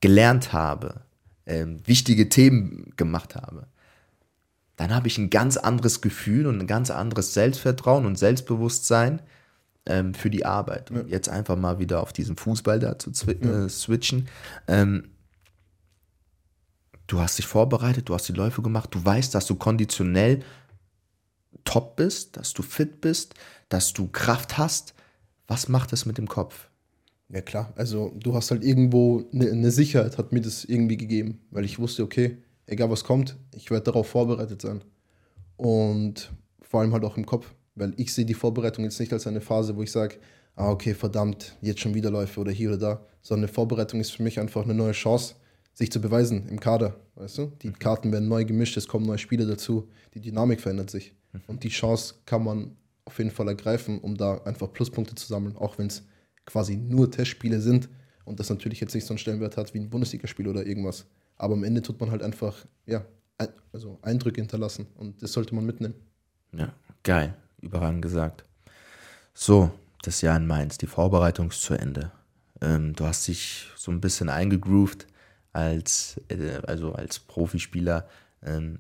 [0.01, 1.01] gelernt habe,
[1.45, 3.67] äh, wichtige Themen gemacht habe,
[4.75, 9.21] dann habe ich ein ganz anderes Gefühl und ein ganz anderes Selbstvertrauen und Selbstbewusstsein
[9.87, 10.91] ähm, für die Arbeit.
[10.91, 14.27] Und jetzt einfach mal wieder auf diesen Fußball da zu äh, switchen.
[14.67, 15.09] Ähm,
[17.07, 20.43] du hast dich vorbereitet, du hast die Läufe gemacht, du weißt, dass du konditionell
[21.63, 23.33] top bist, dass du fit bist,
[23.69, 24.93] dass du Kraft hast,
[25.47, 26.69] was macht das mit dem Kopf?
[27.29, 31.41] Ja klar, also du hast halt irgendwo eine, eine Sicherheit, hat mir das irgendwie gegeben,
[31.51, 32.37] weil ich wusste, okay,
[32.67, 34.81] egal was kommt, ich werde darauf vorbereitet sein.
[35.57, 36.31] und
[36.61, 39.41] vor allem halt auch im Kopf, weil ich sehe die Vorbereitung jetzt nicht als eine
[39.41, 40.17] Phase, wo ich sage,
[40.55, 44.11] ah okay, verdammt, jetzt schon wieder Läufe oder hier oder da, sondern eine Vorbereitung ist
[44.11, 45.35] für mich einfach eine neue Chance,
[45.73, 47.51] sich zu beweisen im Kader, weißt du?
[47.61, 51.13] Die Karten werden neu gemischt, es kommen neue Spiele dazu, die Dynamik verändert sich
[51.47, 52.75] und die Chance kann man
[53.07, 56.03] auf jeden Fall ergreifen, um da einfach Pluspunkte zu sammeln, auch wenn es
[56.45, 57.89] quasi nur Testspiele sind
[58.25, 61.05] und das natürlich jetzt nicht so einen Stellenwert hat wie ein Bundesligaspiel oder irgendwas.
[61.37, 63.05] Aber am Ende tut man halt einfach, ja,
[63.71, 65.95] also Eindrücke hinterlassen und das sollte man mitnehmen.
[66.51, 68.43] Ja, geil, überragend gesagt.
[69.33, 72.11] So, das Jahr in Mainz, die Vorbereitung ist zu Ende.
[72.61, 75.07] Ähm, du hast dich so ein bisschen eingegroovt
[75.53, 78.07] als, äh, also als Profispieler.
[78.43, 78.79] Ähm,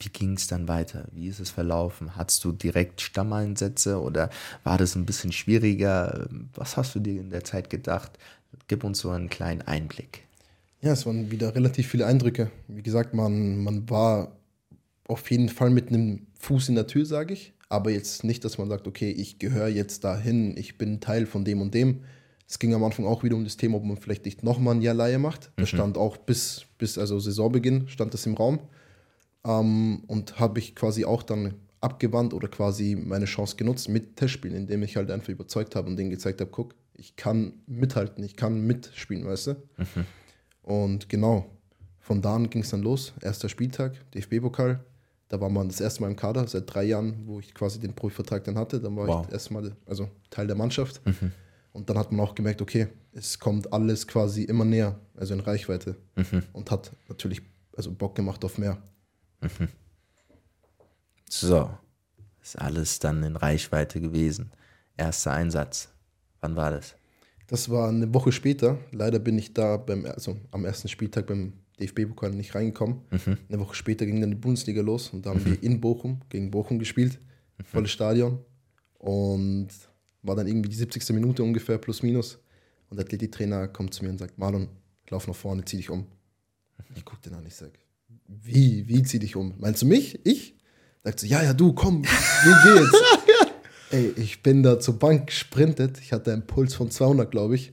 [0.00, 1.06] wie ging es dann weiter?
[1.12, 2.16] Wie ist es verlaufen?
[2.16, 4.30] Hattest du direkt Stammeinsätze oder
[4.64, 6.28] war das ein bisschen schwieriger?
[6.54, 8.18] Was hast du dir in der Zeit gedacht?
[8.66, 10.24] Gib uns so einen kleinen Einblick.
[10.80, 12.50] Ja, es waren wieder relativ viele Eindrücke.
[12.66, 14.32] Wie gesagt, man, man war
[15.06, 17.52] auf jeden Fall mit einem Fuß in der Tür, sage ich.
[17.68, 21.44] Aber jetzt nicht, dass man sagt, okay, ich gehöre jetzt dahin, ich bin Teil von
[21.44, 22.00] dem und dem.
[22.48, 24.82] Es ging am Anfang auch wieder um das Thema, ob man vielleicht nicht nochmal ein
[24.82, 25.52] Jahr Laie macht.
[25.56, 25.76] Das mhm.
[25.76, 28.58] stand auch bis, bis also Saisonbeginn, stand das im Raum.
[29.44, 34.56] Ähm, und habe ich quasi auch dann abgewandt oder quasi meine Chance genutzt mit Testspielen,
[34.56, 38.36] indem ich halt einfach überzeugt habe und denen gezeigt habe, guck, ich kann mithalten, ich
[38.36, 39.52] kann mitspielen, weißt du?
[39.52, 40.06] Mhm.
[40.62, 41.46] Und genau,
[42.00, 43.14] von da an ging es dann los.
[43.22, 44.84] Erster Spieltag, DFB-Pokal.
[45.28, 47.94] Da war man das erste Mal im Kader, seit drei Jahren, wo ich quasi den
[47.94, 48.80] Profivertrag dann hatte.
[48.80, 49.26] Dann war wow.
[49.26, 51.00] ich erstmal also Teil der Mannschaft.
[51.06, 51.32] Mhm.
[51.72, 55.40] Und dann hat man auch gemerkt, okay, es kommt alles quasi immer näher, also in
[55.40, 55.96] Reichweite.
[56.16, 56.42] Mhm.
[56.52, 57.42] Und hat natürlich
[57.76, 58.82] also Bock gemacht auf mehr.
[59.40, 59.68] Mhm.
[61.32, 61.70] So,
[62.42, 64.50] ist alles dann in Reichweite gewesen.
[64.96, 65.88] Erster Einsatz.
[66.40, 66.96] Wann war das?
[67.46, 68.78] Das war eine Woche später.
[68.90, 73.02] Leider bin ich da beim, also am ersten Spieltag beim DFB-Pokal nicht reingekommen.
[73.10, 73.38] Mhm.
[73.48, 75.46] Eine Woche später ging dann die Bundesliga los und da haben mhm.
[75.46, 77.20] wir in Bochum gegen Bochum gespielt.
[77.58, 77.64] Mhm.
[77.64, 78.38] Volles Stadion.
[78.98, 79.68] Und
[80.22, 81.10] war dann irgendwie die 70.
[81.10, 82.38] Minute ungefähr, plus minus.
[82.88, 84.68] Und der Athletiktrainer kommt zu mir und sagt: Marlon,
[85.08, 86.06] lauf nach vorne, zieh dich um.
[86.94, 87.72] Ich gucke den an, ich sage:
[88.30, 89.54] Wie, wie zieh dich um?
[89.58, 90.24] Meinst du mich?
[90.24, 90.56] Ich?
[91.02, 93.02] Sagt so: Ja, ja, du, komm, wie geht's?
[93.90, 95.98] Ey, ich bin da zur Bank gesprintet.
[96.00, 97.72] Ich hatte einen Puls von 200, glaube ich.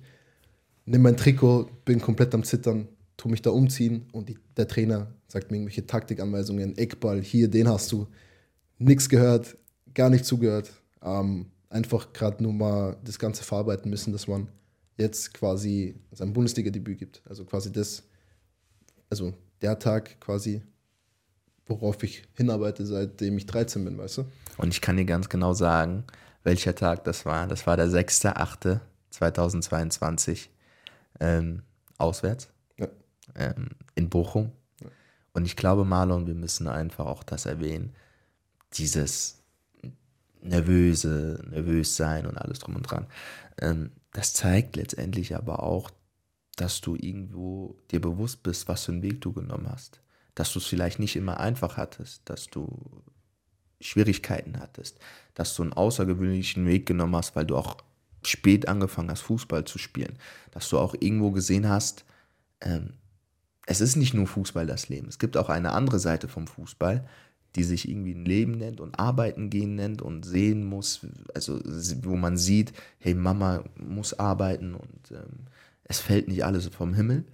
[0.85, 2.87] Nimm mein Trikot, bin komplett am Zittern,
[3.17, 7.67] tu mich da umziehen und die, der Trainer sagt mir irgendwelche Taktikanweisungen, Eckball, hier, den
[7.67, 8.07] hast du.
[8.79, 9.57] Nichts gehört,
[9.93, 10.71] gar nicht zugehört.
[11.03, 14.47] Ähm, einfach gerade nur mal das Ganze verarbeiten müssen, dass man
[14.97, 17.21] jetzt quasi sein Bundesliga-Debüt gibt.
[17.25, 18.03] Also quasi das,
[19.09, 20.61] also der Tag quasi,
[21.65, 24.25] worauf ich hinarbeite, seitdem ich 13 bin, weißt du?
[24.57, 26.03] Und ich kann dir ganz genau sagen,
[26.43, 27.47] welcher Tag das war.
[27.47, 30.47] Das war der 6.8.2022
[31.19, 31.63] ähm,
[31.97, 32.87] auswärts ja.
[33.35, 34.51] ähm, in Bochum.
[34.81, 34.87] Ja.
[35.33, 37.95] Und ich glaube, Marlon, wir müssen einfach auch das erwähnen,
[38.73, 39.37] dieses
[40.41, 43.07] nervöse, nervös sein und alles drum und dran.
[43.59, 45.91] Ähm, das zeigt letztendlich aber auch,
[46.57, 50.01] dass du irgendwo dir bewusst bist, was für einen Weg du genommen hast.
[50.35, 52.67] Dass du es vielleicht nicht immer einfach hattest, dass du
[53.79, 54.99] Schwierigkeiten hattest,
[55.35, 57.77] dass du einen außergewöhnlichen Weg genommen hast, weil du auch
[58.23, 60.17] spät angefangen hast, Fußball zu spielen,
[60.51, 62.05] dass du auch irgendwo gesehen hast,
[62.61, 62.93] ähm,
[63.67, 67.07] es ist nicht nur Fußball das Leben, es gibt auch eine andere Seite vom Fußball,
[67.55, 71.59] die sich irgendwie ein Leben nennt und arbeiten gehen nennt und sehen muss, also
[72.01, 75.47] wo man sieht, hey, Mama muss arbeiten und ähm,
[75.87, 77.25] es fällt nicht alles vom Himmel.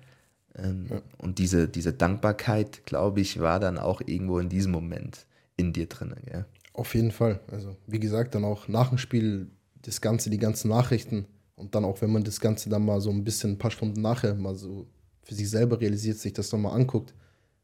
[0.55, 1.01] Ähm, ja.
[1.17, 5.25] Und diese, diese Dankbarkeit, glaube ich, war dann auch irgendwo in diesem Moment
[5.57, 6.15] in dir drin.
[6.25, 6.45] Gell?
[6.73, 7.39] Auf jeden Fall.
[7.51, 9.47] Also, wie gesagt, dann auch nach dem Spiel
[9.81, 11.25] das Ganze, die ganzen Nachrichten
[11.55, 14.01] und dann auch, wenn man das Ganze dann mal so ein bisschen ein paar Stunden
[14.01, 14.87] nachher mal so
[15.23, 17.13] für sich selber realisiert, sich das nochmal anguckt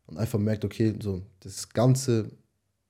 [0.06, 2.32] und einfach merkt, okay, so das Ganze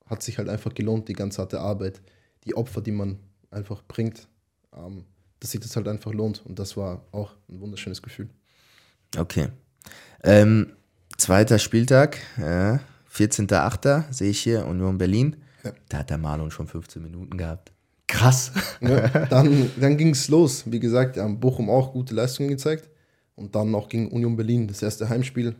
[0.05, 2.01] hat sich halt einfach gelohnt, die ganze harte Arbeit,
[2.45, 3.19] die Opfer, die man
[3.51, 4.27] einfach bringt,
[4.75, 5.05] ähm,
[5.39, 6.43] dass sich das halt einfach lohnt.
[6.45, 8.29] Und das war auch ein wunderschönes Gefühl.
[9.17, 9.49] Okay.
[10.23, 10.73] Ähm,
[11.17, 12.79] zweiter Spieltag, ja,
[13.13, 14.11] 14.8.
[14.11, 15.37] sehe ich hier, Union Berlin.
[15.63, 15.71] Ja.
[15.89, 17.71] Da hat der Marlon schon 15 Minuten gehabt.
[18.07, 18.51] Krass.
[18.81, 20.63] Ja, dann dann ging es los.
[20.65, 22.89] Wie gesagt, Bochum auch gute Leistungen gezeigt.
[23.35, 25.55] Und dann noch gegen Union Berlin, das erste Heimspiel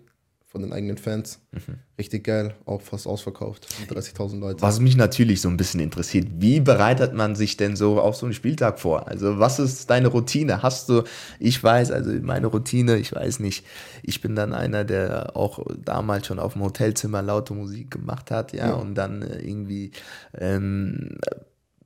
[0.49, 1.39] von den eigenen Fans.
[1.51, 1.75] Mhm.
[1.99, 3.67] Richtig geil, auch fast ausverkauft.
[3.87, 4.61] 30.000 Leute.
[4.63, 8.25] Was mich natürlich so ein bisschen interessiert, wie bereitet man sich denn so auf so
[8.25, 9.07] einen Spieltag vor?
[9.07, 10.63] Also was ist deine Routine?
[10.63, 11.03] Hast du,
[11.39, 13.63] ich weiß, also meine Routine, ich weiß nicht,
[14.01, 18.51] ich bin dann einer, der auch damals schon auf dem Hotelzimmer laute Musik gemacht hat,
[18.51, 18.73] ja, ja.
[18.73, 19.91] und dann äh, irgendwie
[20.35, 21.19] ähm,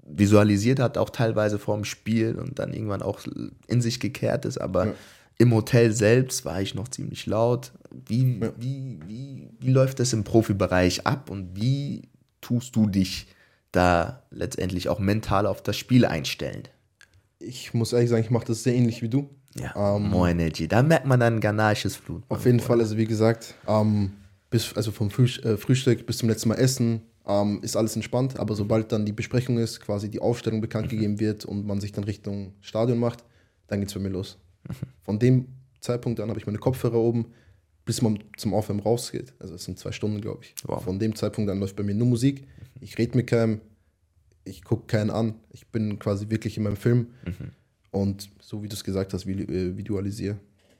[0.05, 3.19] visualisiert hat, auch teilweise vorm Spiel und dann irgendwann auch
[3.67, 4.93] in sich gekehrt ist, aber ja
[5.37, 7.71] im Hotel selbst war ich noch ziemlich laut.
[7.91, 8.51] Wie, ja.
[8.57, 12.03] wie, wie, wie läuft das im Profibereich ab und wie
[12.41, 13.27] tust du dich
[13.71, 16.63] da letztendlich auch mental auf das Spiel einstellen?
[17.39, 19.29] Ich muss ehrlich sagen, ich mache das sehr ähnlich wie du.
[19.55, 20.67] Ja, ähm, More Energy.
[20.67, 22.23] Da merkt man dann ghanaisches Blut.
[22.29, 24.13] Auf jeden Fall, also wie gesagt, ähm,
[24.49, 28.39] bis, also vom Früh, äh, Frühstück bis zum letzten Mal Essen ähm, ist alles entspannt.
[28.39, 30.91] Aber sobald dann die Besprechung ist, quasi die Aufstellung bekannt mhm.
[30.91, 33.23] gegeben wird und man sich dann Richtung Stadion macht,
[33.67, 34.37] dann geht es bei mir los.
[34.67, 34.73] Mhm.
[35.03, 35.47] Von dem
[35.79, 37.33] Zeitpunkt an habe ich meine Kopfhörer oben,
[37.85, 39.33] bis man zum Aufwärmen rausgeht.
[39.39, 40.55] Also es sind zwei Stunden, glaube ich.
[40.63, 40.83] Wow.
[40.83, 42.47] Von dem Zeitpunkt an läuft bei mir nur Musik.
[42.79, 43.61] Ich rede mit keinem,
[44.45, 45.35] ich gucke keinen an.
[45.51, 47.07] Ich bin quasi wirklich in meinem Film.
[47.25, 47.51] Mhm.
[47.91, 50.37] Und so wie du es gesagt hast, äh, visualisiere.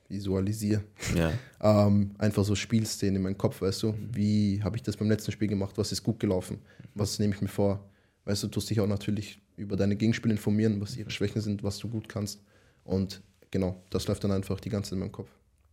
[0.08, 0.84] Visualisiere.
[1.16, 1.32] Ja.
[1.88, 3.92] ähm, einfach so Spielszenen in meinem Kopf, weißt du?
[3.92, 4.10] Mhm.
[4.14, 5.78] Wie habe ich das beim letzten Spiel gemacht?
[5.78, 6.60] Was ist gut gelaufen?
[6.96, 7.90] Was nehme ich mir vor?
[8.26, 11.64] Weißt du, du tust dich auch natürlich über deine Gegenspiele informieren, was ihre Schwächen sind,
[11.64, 12.42] was du gut kannst.
[12.84, 13.22] Und
[13.54, 15.30] genau, das läuft dann einfach die ganze Zeit in meinem Kopf.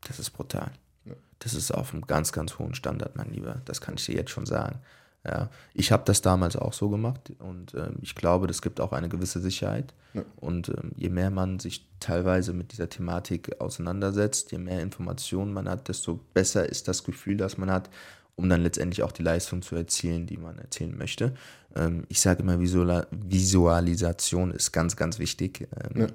[0.06, 0.70] Das ist brutal.
[1.06, 1.14] Ja.
[1.38, 3.62] Das ist auf einem ganz, ganz hohen Standard, mein Lieber.
[3.64, 4.78] Das kann ich dir jetzt schon sagen.
[5.26, 8.92] Ja, ich habe das damals auch so gemacht und ähm, ich glaube, das gibt auch
[8.92, 9.92] eine gewisse Sicherheit.
[10.14, 10.22] Ja.
[10.36, 15.68] Und ähm, je mehr man sich teilweise mit dieser Thematik auseinandersetzt, je mehr Informationen man
[15.68, 17.90] hat, desto besser ist das Gefühl, das man hat,
[18.36, 21.34] um dann letztendlich auch die Leistung zu erzielen, die man erzielen möchte.
[21.76, 26.06] Ähm, ich sage immer, Visual Visualisation ist ganz, ganz wichtig, ähm, ja.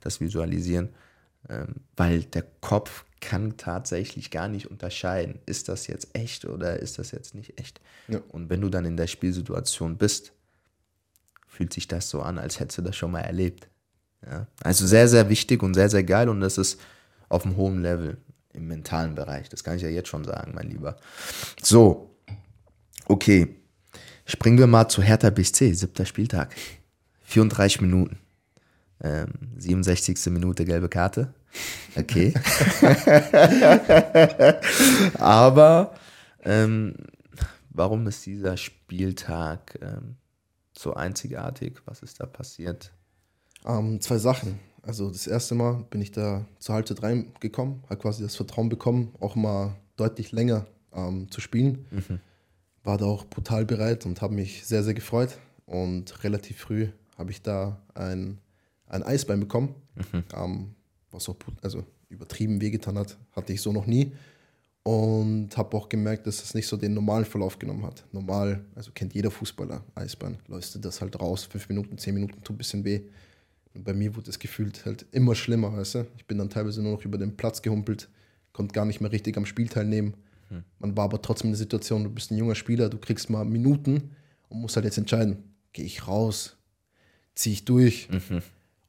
[0.00, 0.88] das Visualisieren,
[1.96, 7.10] weil der Kopf kann tatsächlich gar nicht unterscheiden, ist das jetzt echt oder ist das
[7.10, 7.80] jetzt nicht echt.
[8.08, 8.20] Ja.
[8.28, 10.32] Und wenn du dann in der Spielsituation bist,
[11.46, 13.68] fühlt sich das so an, als hättest du das schon mal erlebt.
[14.26, 14.46] Ja?
[14.62, 16.80] Also sehr, sehr wichtig und sehr, sehr geil und das ist
[17.28, 18.18] auf einem hohen Level
[18.52, 19.48] im mentalen Bereich.
[19.48, 20.96] Das kann ich ja jetzt schon sagen, mein Lieber.
[21.62, 22.14] So,
[23.06, 23.56] okay.
[24.26, 26.54] Springen wir mal zu Hertha BSC, siebter Spieltag.
[27.24, 28.18] 34 Minuten.
[29.00, 30.26] Ähm, 67.
[30.26, 31.34] Minute gelbe Karte.
[31.96, 32.34] Okay.
[35.18, 35.94] Aber
[36.42, 36.94] ähm,
[37.70, 40.16] warum ist dieser Spieltag ähm,
[40.76, 41.80] so einzigartig?
[41.86, 42.92] Was ist da passiert?
[43.64, 44.58] Ähm, zwei Sachen.
[44.82, 49.14] Also das erste Mal bin ich da zur Halbzeit reingekommen, habe quasi das Vertrauen bekommen,
[49.20, 51.86] auch mal deutlich länger ähm, zu spielen.
[51.90, 52.20] Mhm.
[52.82, 55.38] War da auch brutal bereit und habe mich sehr, sehr gefreut.
[55.64, 58.38] Und relativ früh habe ich da ein,
[58.86, 59.74] ein Eisbein bekommen.
[59.94, 60.24] Mhm.
[60.34, 60.74] Ähm,
[61.10, 64.12] was auch also übertrieben wehgetan hat, hatte ich so noch nie.
[64.82, 68.04] Und habe auch gemerkt, dass es nicht so den normalen Verlauf genommen hat.
[68.12, 72.42] Normal, also kennt jeder Fußballer, Eisbein, läufst du das halt raus, fünf Minuten, zehn Minuten,
[72.42, 73.00] tut ein bisschen weh.
[73.72, 76.06] Und bei mir wurde es gefühlt halt immer schlimmer, weißt du?
[76.18, 78.10] Ich bin dann teilweise nur noch über den Platz gehumpelt,
[78.52, 80.14] konnte gar nicht mehr richtig am Spiel teilnehmen.
[80.48, 80.64] Hm.
[80.78, 83.44] Man war aber trotzdem in der Situation, du bist ein junger Spieler, du kriegst mal
[83.46, 84.10] Minuten
[84.50, 86.58] und musst halt jetzt entscheiden, gehe ich raus,
[87.34, 88.08] ziehe ich durch.
[88.10, 88.42] Mhm.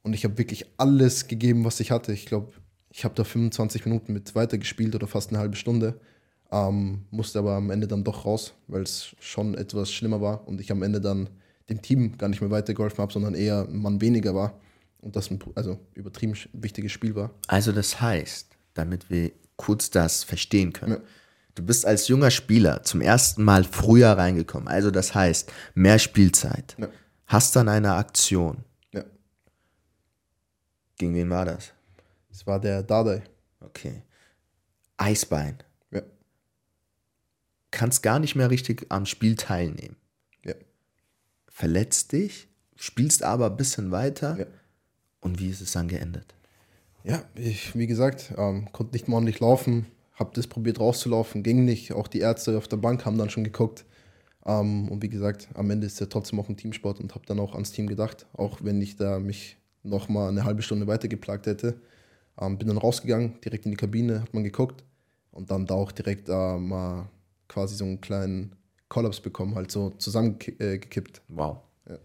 [0.06, 2.12] Und ich habe wirklich alles gegeben, was ich hatte.
[2.12, 2.52] Ich glaube,
[2.90, 5.98] ich habe da 25 Minuten mit weitergespielt oder fast eine halbe Stunde.
[6.52, 10.60] Ähm, musste aber am Ende dann doch raus, weil es schon etwas schlimmer war und
[10.60, 11.28] ich am Ende dann
[11.68, 14.60] dem Team gar nicht mehr weitergeholfen habe, sondern eher ein Mann weniger war
[15.00, 17.32] und das ein also übertrieben wichtiges Spiel war.
[17.48, 20.92] Also das heißt, damit wir kurz das verstehen können.
[20.92, 21.00] Ja.
[21.56, 24.68] Du bist als junger Spieler zum ersten Mal früher reingekommen.
[24.68, 26.76] Also das heißt, mehr Spielzeit.
[26.78, 26.90] Ja.
[27.26, 28.58] Hast dann eine Aktion
[30.96, 31.72] gegen wen war das?
[32.30, 33.22] Es war der Dardai.
[33.60, 34.02] Okay.
[34.96, 35.58] Eisbein.
[35.90, 36.02] Ja.
[37.70, 39.96] Kannst gar nicht mehr richtig am Spiel teilnehmen.
[40.44, 40.54] Ja.
[41.48, 44.38] Verletzt dich, spielst aber ein bisschen weiter.
[44.38, 44.46] Ja.
[45.20, 46.34] Und wie ist es dann geendet?
[47.04, 51.64] Ja, ich, wie gesagt, ähm, konnte nicht mal ordentlich laufen, habe das probiert rauszulaufen, ging
[51.64, 51.92] nicht.
[51.92, 53.84] Auch die Ärzte auf der Bank haben dann schon geguckt.
[54.44, 57.26] Ähm, und wie gesagt, am Ende ist es ja trotzdem auch ein Teamsport und habe
[57.26, 59.56] dann auch ans Team gedacht, auch wenn ich da mich
[59.86, 61.80] noch mal eine halbe Stunde weiter geplagt hätte.
[62.40, 64.84] Ähm, bin dann rausgegangen, direkt in die Kabine, hat man geguckt
[65.30, 67.08] und dann da auch direkt äh, mal
[67.48, 68.54] quasi so einen kleinen
[68.88, 71.22] Kollaps bekommen, halt so zusammengekippt.
[71.28, 71.58] Wow.
[71.88, 71.98] Ja.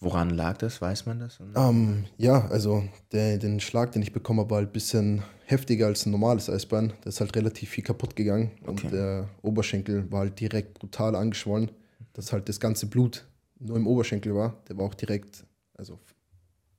[0.00, 0.80] Woran lag das?
[0.80, 1.38] Weiß man das?
[1.56, 5.86] Ähm, ja, also der, den Schlag, den ich bekommen habe, war halt ein bisschen heftiger
[5.86, 6.92] als ein normales Eisbein.
[7.02, 8.70] Da ist halt relativ viel kaputt gegangen okay.
[8.70, 11.70] und der Oberschenkel war halt direkt brutal angeschwollen,
[12.12, 13.26] dass halt das ganze Blut
[13.58, 14.62] nur im Oberschenkel war.
[14.68, 15.44] Der war auch direkt,
[15.74, 15.98] also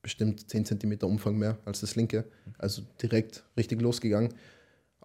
[0.01, 2.25] bestimmt 10 cm Umfang mehr als das linke.
[2.57, 4.33] Also direkt richtig losgegangen.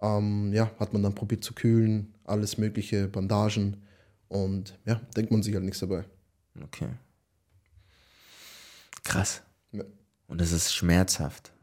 [0.01, 3.77] Ähm, ja, hat man dann probiert zu kühlen, alles mögliche, Bandagen
[4.27, 6.03] und ja, denkt man sich halt nichts dabei.
[6.61, 6.89] Okay.
[9.03, 9.41] Krass.
[9.71, 9.83] Ja.
[10.27, 11.53] Und es ist schmerzhaft.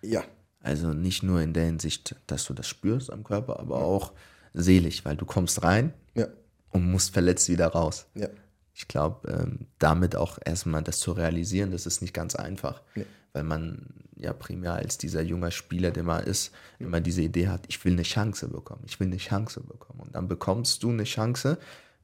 [0.00, 0.24] Ja.
[0.60, 3.84] Also nicht nur in der Hinsicht, dass du das spürst am Körper, aber ja.
[3.84, 4.12] auch
[4.54, 6.28] seelisch, weil du kommst rein ja.
[6.70, 8.06] und musst verletzt wieder raus.
[8.14, 8.28] Ja
[8.74, 13.04] ich glaube, ähm, damit auch erstmal das zu realisieren, das ist nicht ganz einfach, ja.
[13.32, 17.64] weil man ja primär als dieser junger Spieler, der man ist, immer diese Idee hat,
[17.68, 20.00] ich will eine Chance bekommen, ich will eine Chance bekommen.
[20.00, 21.58] Und dann bekommst du eine Chance,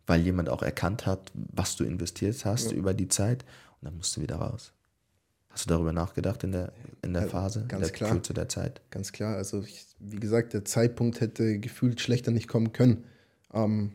[0.06, 3.44] weil jemand auch erkannt hat, was du investiert hast über die Zeit
[3.80, 4.72] und dann musst du wieder raus.
[5.50, 8.10] Hast du darüber nachgedacht in der, in der Phase, ganz in der klar.
[8.12, 8.80] Kürze der Zeit?
[8.90, 9.36] Ganz klar.
[9.36, 13.04] Also, ich, wie gesagt, der Zeitpunkt hätte gefühlt schlechter nicht kommen können.
[13.52, 13.92] Ähm,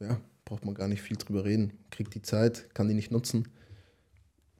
[0.00, 0.20] ja,
[0.52, 1.72] braucht man gar nicht viel drüber reden.
[1.90, 3.48] Kriegt die Zeit, kann die nicht nutzen.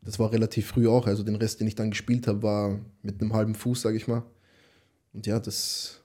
[0.01, 1.07] Das war relativ früh auch.
[1.07, 4.09] Also, den Rest, den ich dann gespielt habe, war mit einem halben Fuß, sage ich
[4.09, 4.23] mal.
[5.13, 6.03] Und ja, das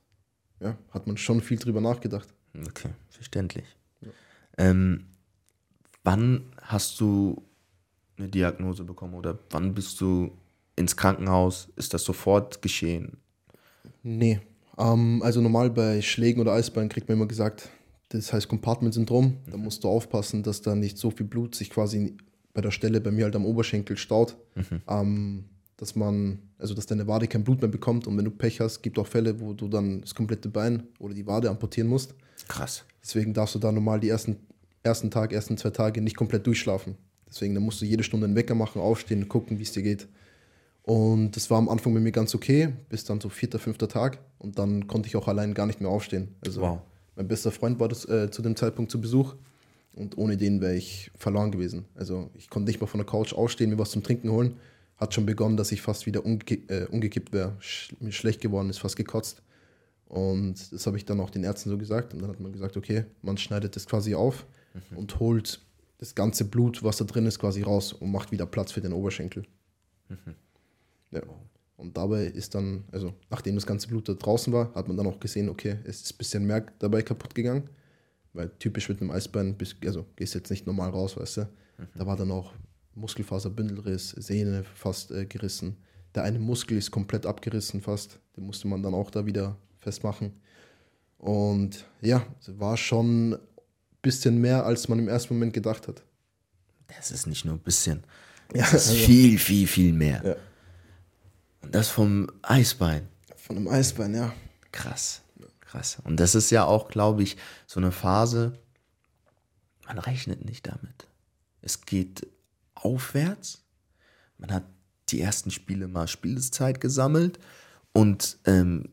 [0.60, 2.28] ja, hat man schon viel drüber nachgedacht.
[2.68, 3.64] Okay, verständlich.
[4.58, 5.06] Ähm,
[6.04, 7.42] wann hast du
[8.18, 10.32] eine Diagnose bekommen oder wann bist du
[10.76, 11.70] ins Krankenhaus?
[11.78, 13.16] Ist das sofort geschehen?
[14.04, 14.42] Nee.
[14.78, 17.70] Ähm, also normal bei Schlägen oder Eisbein kriegt man immer gesagt,
[18.10, 19.38] das heißt Compartment-Syndrom.
[19.52, 22.16] Da musst du aufpassen, dass da nicht so viel Blut sich quasi
[22.54, 24.38] bei der Stelle, bei mir halt am Oberschenkel staut.
[24.88, 25.46] Ähm,
[25.78, 28.82] dass man, also dass deine Wade kein Blut mehr bekommt und wenn du Pech hast,
[28.82, 32.16] gibt auch Fälle, wo du dann das komplette Bein oder die Wade amputieren musst.
[32.48, 32.84] Krass.
[33.04, 34.38] Deswegen darfst du da normal die ersten,
[34.82, 36.96] ersten Tag, ersten zwei Tage nicht komplett durchschlafen.
[37.30, 39.84] Deswegen, da musst du jede Stunde einen Wecker machen, aufstehen und gucken, wie es dir
[39.84, 40.08] geht.
[40.82, 44.20] Und das war am Anfang bei mir ganz okay, bis dann so vierter, fünfter Tag.
[44.40, 46.30] Und dann konnte ich auch allein gar nicht mehr aufstehen.
[46.44, 46.80] Also Wow.
[47.18, 49.36] Mein bester Freund war das, äh, zu dem Zeitpunkt zu Besuch.
[49.94, 51.86] Und ohne den wäre ich verloren gewesen.
[51.96, 54.58] Also ich konnte nicht mal von der Couch aufstehen, mir was zum Trinken holen.
[54.98, 57.58] Hat schon begonnen, dass ich fast wieder umge äh, umgekippt wäre.
[57.60, 59.42] Sch mir schlecht geworden ist, fast gekotzt.
[60.06, 62.14] Und das habe ich dann auch den Ärzten so gesagt.
[62.14, 64.46] Und dann hat man gesagt, okay, man schneidet das quasi auf
[64.96, 65.60] und holt
[65.98, 68.94] das ganze Blut, was da drin ist, quasi raus und macht wieder Platz für den
[68.94, 69.44] Oberschenkel.
[71.12, 71.22] Ja.
[71.78, 75.08] Und dabei ist dann, also nachdem das ganze Blut da draußen war, hat man dann
[75.08, 77.70] auch gesehen, okay, es ist ein bisschen mehr dabei kaputt gegangen.
[78.34, 79.56] Weil typisch mit einem Eisbein,
[79.86, 81.50] also gehst jetzt nicht normal raus, weißt du.
[81.96, 82.54] Da war dann auch
[82.96, 85.78] Muskelfaserbündelriss, Sehne fast äh, gerissen.
[86.16, 88.20] Der eine Muskel ist komplett abgerissen fast.
[88.36, 90.34] Den musste man dann auch da wieder festmachen.
[91.18, 93.40] Und ja, es war schon ein
[94.02, 96.04] bisschen mehr, als man im ersten Moment gedacht hat.
[96.98, 98.04] Das ist nicht nur ein bisschen.
[98.54, 100.22] Ja, Das ist also- viel, viel, viel mehr.
[100.26, 100.36] Ja.
[101.62, 103.08] Und das vom Eisbein.
[103.36, 104.34] Von einem Eisbein, ja.
[104.72, 105.22] Krass.
[105.62, 105.98] Krass.
[106.04, 108.58] Und das ist ja auch, glaube ich, so eine Phase,
[109.86, 111.08] man rechnet nicht damit.
[111.62, 112.28] Es geht
[112.74, 113.64] aufwärts.
[114.38, 114.64] Man hat
[115.10, 117.40] die ersten Spiele mal Spielzeit gesammelt.
[117.94, 118.90] Und ähm,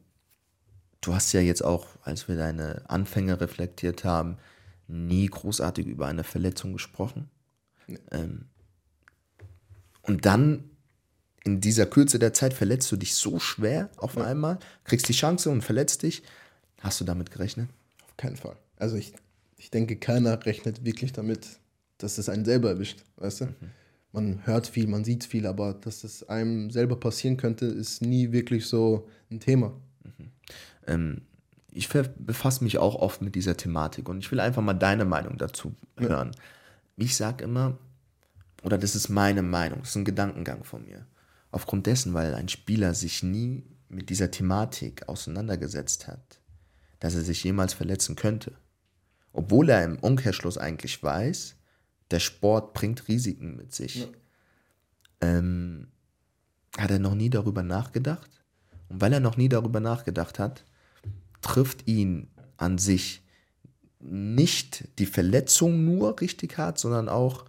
[1.01, 4.39] du hast ja jetzt auch, als wir deine Anfänge reflektiert haben,
[4.87, 7.31] nie großartig über eine Verletzung gesprochen.
[8.11, 8.47] Ähm,
[10.03, 10.71] und dann
[11.45, 15.51] in dieser Kürze der Zeit verletzt du dich so schwer auf einmal, kriegst die Chance
[15.51, 16.23] und verletzt dich.
[16.81, 17.69] Hast du damit gerechnet?
[18.07, 18.57] Auf keinen Fall.
[18.77, 19.13] Also ich,
[19.59, 21.47] ich denke, keiner rechnet wirklich damit,
[21.99, 23.55] dass es einen selber erwischt, weißt du?
[24.13, 28.33] Man hört viel, man sieht viel, aber dass es einem selber passieren könnte, ist nie
[28.33, 29.73] wirklich so ein Thema.
[30.87, 31.23] Ähm,
[31.73, 35.37] ich befasse mich auch oft mit dieser Thematik und ich will einfach mal deine Meinung
[35.37, 36.31] dazu hören.
[36.97, 37.77] Ich sage immer,
[38.63, 41.05] oder das ist meine Meinung, das ist ein Gedankengang von mir.
[41.55, 46.41] Aufgrund dessen, weil ein Spieler sich nie mit dieser Thematik auseinandergesetzt hat,
[46.99, 48.59] dass er sich jemals verletzen könnte.
[49.33, 51.55] Obwohl er im Umkehrschluss eigentlich weiß,
[52.11, 54.09] der Sport bringt Risiken mit sich.
[55.21, 55.93] Ähm,
[56.77, 58.43] hat er noch nie darüber nachgedacht?
[58.89, 60.65] Und weil er noch nie darüber nachgedacht hat,
[61.41, 63.23] trifft ihn an sich
[64.01, 67.45] nicht die Verletzung nur richtig hart, sondern auch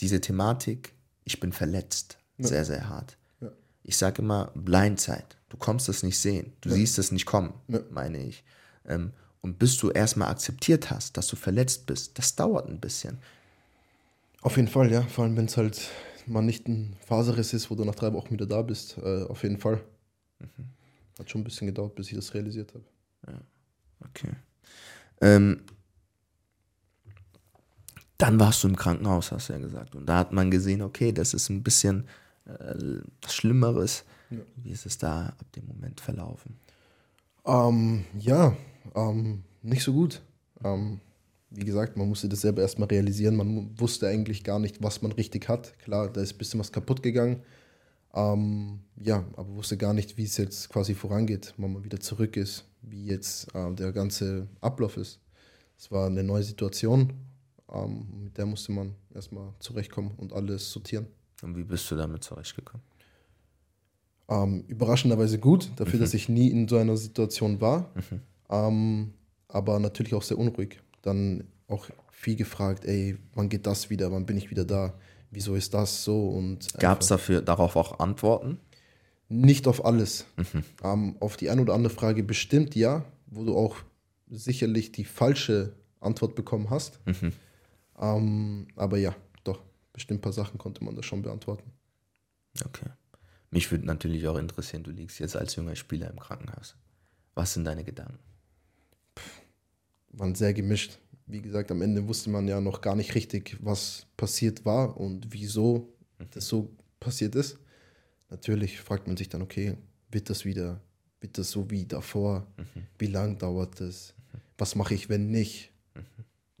[0.00, 0.94] diese Thematik,
[1.24, 3.16] ich bin verletzt, sehr, sehr hart.
[3.40, 3.50] Ja.
[3.82, 5.36] Ich sage immer Blindzeit.
[5.48, 6.52] Du kommst es nicht sehen.
[6.60, 7.80] Du siehst es nicht kommen, Ja.
[7.90, 8.44] meine ich.
[8.86, 13.18] Ähm, und bis du erstmal akzeptiert hast, dass du verletzt bist, das dauert ein bisschen.
[14.42, 15.02] Auf jeden Fall, ja.
[15.02, 15.88] Vor allem, wenn es halt
[16.26, 18.98] mal nicht ein Faserriss ist, wo du nach drei Wochen wieder da bist.
[18.98, 19.80] Äh, auf jeden Fall.
[21.18, 22.84] Hat schon ein bisschen gedauert, bis ich das realisiert habe.
[24.04, 24.32] Okay.
[25.20, 25.62] Ähm,
[28.18, 29.94] dann warst du im Krankenhaus, hast du ja gesagt.
[29.94, 32.08] Und da hat man gesehen, okay, das ist ein bisschen
[32.46, 34.04] äh, was Schlimmeres.
[34.30, 34.38] Ja.
[34.56, 36.58] Wie ist es da ab dem Moment verlaufen?
[37.44, 38.56] Ähm, ja,
[38.94, 40.22] ähm, nicht so gut.
[40.64, 41.00] Ähm,
[41.50, 43.36] wie gesagt, man musste das selber erstmal realisieren.
[43.36, 45.78] Man wusste eigentlich gar nicht, was man richtig hat.
[45.78, 47.42] Klar, da ist ein bisschen was kaputt gegangen.
[48.14, 52.36] Ähm, ja, aber wusste gar nicht, wie es jetzt quasi vorangeht, wenn man wieder zurück
[52.36, 55.20] ist, wie jetzt äh, der ganze Ablauf ist.
[55.78, 57.12] Es war eine neue Situation,
[57.70, 61.06] ähm, mit der musste man erstmal zurechtkommen und alles sortieren.
[61.42, 62.82] Und wie bist du damit zurechtgekommen?
[64.28, 67.90] Ähm, überraschenderweise gut, dafür, dass ich nie in so einer Situation war.
[68.48, 69.12] Ähm,
[69.48, 70.80] aber natürlich auch sehr unruhig.
[71.02, 74.10] Dann auch viel gefragt, ey, wann geht das wieder?
[74.12, 74.94] Wann bin ich wieder da?
[75.30, 76.28] Wieso ist das so?
[76.28, 78.58] Und Gab es dafür darauf auch Antworten?
[79.28, 80.26] Nicht auf alles.
[80.84, 83.76] Ähm, auf die eine oder andere Frage bestimmt ja, wo du auch
[84.28, 87.00] sicherlich die falsche Antwort bekommen hast.
[87.06, 87.32] Mhm.
[87.98, 89.14] Ähm, aber ja,
[89.96, 91.72] bestimmt ein paar Sachen konnte man da schon beantworten.
[92.64, 92.90] Okay.
[93.50, 96.76] Mich würde natürlich auch interessieren, du liegst jetzt als junger Spieler im Krankenhaus.
[97.34, 98.18] Was sind deine Gedanken?
[100.12, 100.98] Waren sehr gemischt.
[101.26, 105.32] Wie gesagt, am Ende wusste man ja noch gar nicht richtig, was passiert war und
[105.32, 105.92] wieso
[106.30, 107.58] das so passiert ist.
[108.28, 109.76] Natürlich fragt man sich dann, okay,
[110.10, 110.80] wird das wieder,
[111.20, 112.46] wird das so wie davor?
[112.98, 114.14] Wie lang dauert das?
[114.58, 115.72] Was mache ich, wenn nicht?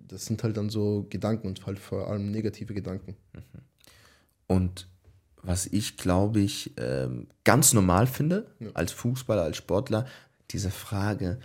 [0.08, 3.16] Das sind halt dann so Gedanken und halt vor allem negative Gedanken.
[4.46, 4.88] Und
[5.42, 10.06] was ich, glaube ich, ähm, ganz normal finde, als Fußballer, als Sportler,
[10.50, 11.38] diese Frage,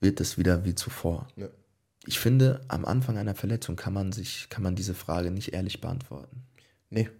[0.00, 1.28] wird es wieder wie zuvor?
[1.36, 1.48] Ja.
[2.06, 5.80] Ich finde, am Anfang einer Verletzung kann man sich, kann man diese Frage nicht ehrlich
[5.80, 6.44] beantworten.
[6.90, 7.10] Nee,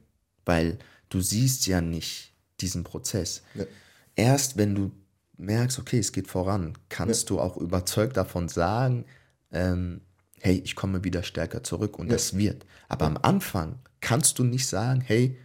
[0.44, 0.78] Weil
[1.10, 3.42] du siehst ja nicht diesen Prozess.
[3.54, 3.64] Ja.
[4.16, 4.92] Erst wenn du
[5.36, 9.04] merkst, okay, es geht voran, kannst du auch überzeugt davon sagen,
[9.52, 10.00] ähm,
[10.40, 12.66] hey, ich komme wieder stärker zurück und das wird.
[12.88, 15.36] Aber am Anfang kannst du nicht sagen, hey,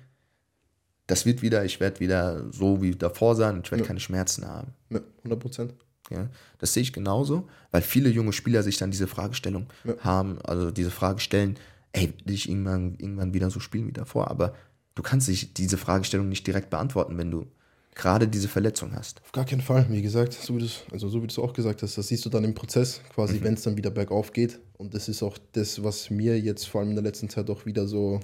[1.07, 4.73] das wird wieder, ich werde wieder so wie davor sein, ich werde keine Schmerzen haben.
[4.89, 5.73] ja, 100 Prozent.
[6.09, 9.67] Ja, das sehe ich genauso, weil viele junge Spieler sich dann diese Fragestellung
[9.99, 11.57] haben, also diese Frage stellen,
[11.93, 14.29] ey, will ich irgendwann, irgendwann wieder so spielen wie davor?
[14.29, 14.53] Aber
[14.95, 17.47] du kannst dich diese Fragestellung nicht direkt beantworten, wenn du
[17.95, 19.21] gerade diese Verletzung hast.
[19.21, 21.53] Auf gar keinen Fall, wie gesagt, so wie du also so wie du es auch
[21.53, 24.59] gesagt hast, das siehst du dann im Prozess, quasi, wenn es dann wieder bergauf geht.
[24.77, 27.65] Und das ist auch das, was mir jetzt vor allem in der letzten Zeit auch
[27.65, 28.19] wieder so,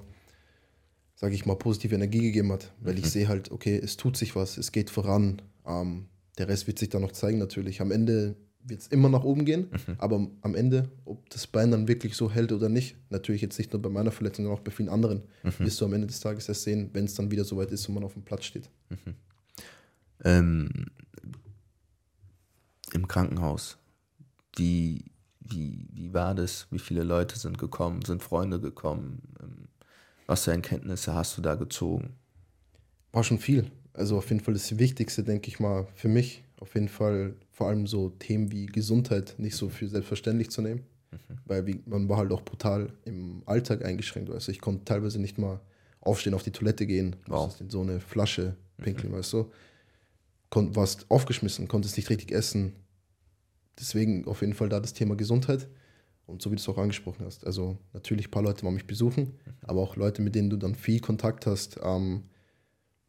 [1.15, 2.73] sage ich mal, positive Energie gegeben hat.
[2.79, 5.41] Weil ich sehe halt, okay, es tut sich was, es geht voran.
[5.65, 6.07] Ähm,
[6.37, 7.81] der Rest wird sich dann noch zeigen natürlich.
[7.81, 11.87] Am Ende wird es immer nach oben gehen, aber am Ende, ob das Bein dann
[11.87, 14.71] wirklich so hält oder nicht, natürlich jetzt nicht nur bei meiner Verletzung, sondern auch bei
[14.71, 15.23] vielen anderen,
[15.59, 17.95] wirst du am Ende des Tages erst sehen, wenn es dann wieder soweit ist und
[17.95, 18.69] man auf dem Platz steht.
[20.23, 20.69] Ähm,
[22.93, 23.77] Im Krankenhaus,
[24.55, 25.05] wie,
[25.39, 26.67] wie, wie war das?
[26.71, 28.01] Wie viele Leute sind gekommen?
[28.03, 29.21] Sind Freunde gekommen?
[29.41, 29.67] Ähm,
[30.27, 32.15] Was für Erkenntnisse hast du da gezogen?
[33.11, 33.69] War schon viel.
[33.93, 36.43] Also auf jeden Fall das Wichtigste, denke ich mal, für mich.
[36.59, 40.83] Auf jeden Fall vor allem so Themen wie Gesundheit nicht so für selbstverständlich zu nehmen.
[41.45, 44.29] Weil wie, man war halt auch brutal im Alltag eingeschränkt.
[44.29, 45.59] Also ich konnte teilweise nicht mal
[46.01, 47.59] aufstehen, auf die Toilette gehen, Wow.
[47.59, 49.51] in so eine Flasche pinkeln, weißt du.
[50.49, 52.73] Kon warst aufgeschmissen, konntest nicht richtig essen.
[53.79, 55.67] Deswegen auf jeden Fall da das Thema Gesundheit.
[56.25, 57.45] Und so wie du es auch angesprochen hast.
[57.45, 60.75] Also natürlich ein paar Leute mal mich besuchen, aber auch Leute, mit denen du dann
[60.75, 62.23] viel Kontakt hast, ähm,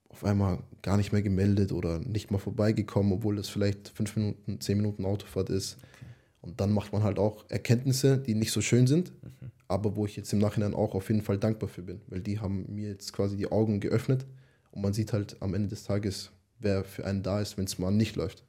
[0.08, 4.60] auf einmal gar nicht mehr gemeldet oder nicht mal vorbeigekommen, obwohl das vielleicht fünf Minuten,
[4.60, 5.76] zehn Minuten Autofahrt ist.
[6.40, 9.12] Und dann macht man halt auch Erkenntnisse, die nicht so schön sind,
[9.68, 12.40] aber wo ich jetzt im Nachhinein auch auf jeden Fall dankbar für bin, weil die
[12.40, 14.26] haben mir jetzt quasi die Augen geöffnet
[14.70, 17.78] und man sieht halt am Ende des Tages, wer für einen da ist, wenn es
[17.78, 18.44] mal nicht läuft.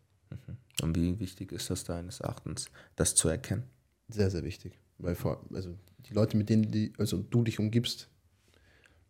[0.82, 3.64] Und wie wichtig ist das deines Erachtens, das zu erkennen?
[4.08, 4.80] Sehr, sehr wichtig.
[4.98, 5.76] Weil vor, also
[6.08, 8.10] die Leute, mit denen die, also du dich umgibst,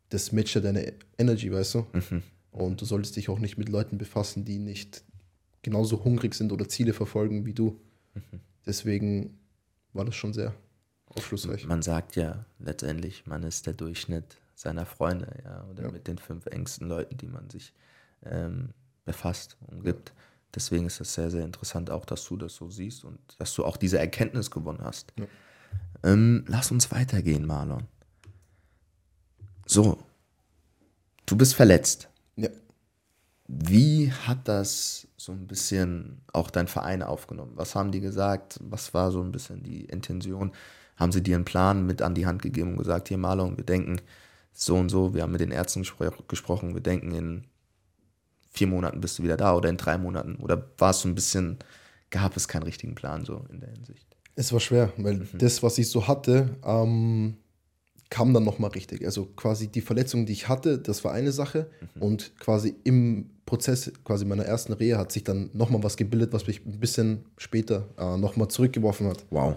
[0.09, 1.87] das matcht ja deine Energy, weißt du?
[2.51, 5.03] Und du solltest dich auch nicht mit Leuten befassen, die nicht
[5.61, 7.79] genauso hungrig sind oder Ziele verfolgen wie du.
[8.65, 9.39] Deswegen
[9.93, 10.53] war das schon sehr
[11.05, 11.65] aufschlussreich.
[11.65, 15.91] Man sagt ja letztendlich, man ist der Durchschnitt seiner Freunde, ja, oder Ja.
[15.91, 17.73] mit den fünf engsten Leuten, die man sich
[18.23, 18.69] ähm,
[19.05, 20.13] befasst, umgibt.
[20.53, 23.63] Deswegen ist das sehr, sehr interessant auch, dass du das so siehst und dass du
[23.65, 25.13] auch diese Erkenntnis gewonnen hast.
[25.17, 25.25] Ja.
[26.03, 27.87] Ähm, lass uns weitergehen, Marlon.
[29.65, 29.97] So,
[31.25, 32.09] du bist verletzt.
[32.35, 32.49] Ja.
[33.47, 37.53] Wie hat das so ein bisschen auch dein Verein aufgenommen?
[37.55, 38.59] Was haben die gesagt?
[38.61, 40.51] Was war so ein bisschen die Intention?
[40.97, 43.63] Haben sie dir einen Plan mit an die Hand gegeben und gesagt, hier Marlon, wir
[43.63, 44.01] denken
[44.53, 47.47] so und so, wir haben mit den Ärzten gespro gesprochen, wir denken in
[48.51, 50.35] vier Monaten bist du wieder da oder in drei Monaten?
[50.35, 51.57] Oder war es so ein bisschen,
[52.09, 54.05] gab es keinen richtigen Plan so in der Hinsicht?
[54.35, 57.35] Es war schwer, weil das, was ich so hatte, ähm,
[58.09, 59.05] kam dann nochmal richtig.
[59.05, 61.69] Also quasi die Verletzung, die ich hatte, das war eine Sache.
[61.99, 66.45] Und quasi im Prozess, quasi meiner ersten Rehe, hat sich dann nochmal was gebildet, was
[66.47, 69.25] mich ein bisschen später äh, nochmal zurückgeworfen hat.
[69.29, 69.55] Wow.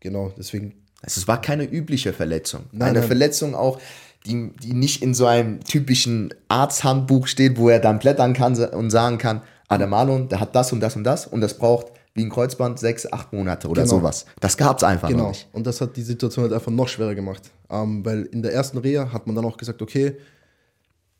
[0.00, 2.64] Genau, deswegen, Also es war keine übliche Verletzung.
[2.72, 3.06] Nein, Eine nein.
[3.08, 3.80] Verletzung auch,
[4.26, 8.90] die, die nicht in so einem typischen Arzthandbuch steht, wo er dann blättern kann und
[8.90, 11.88] sagen kann, ah, der Marlon, der hat das und das und das und das braucht
[12.14, 13.96] wie ein Kreuzband sechs, acht Monate oder Genau.
[13.96, 14.24] sowas.
[14.40, 15.28] Das gab es einfach genau.
[15.28, 15.48] nicht.
[15.52, 17.50] Und das hat die Situation halt einfach noch schwerer gemacht.
[17.68, 20.16] Ähm, weil in der ersten Reha hat man dann auch gesagt, okay,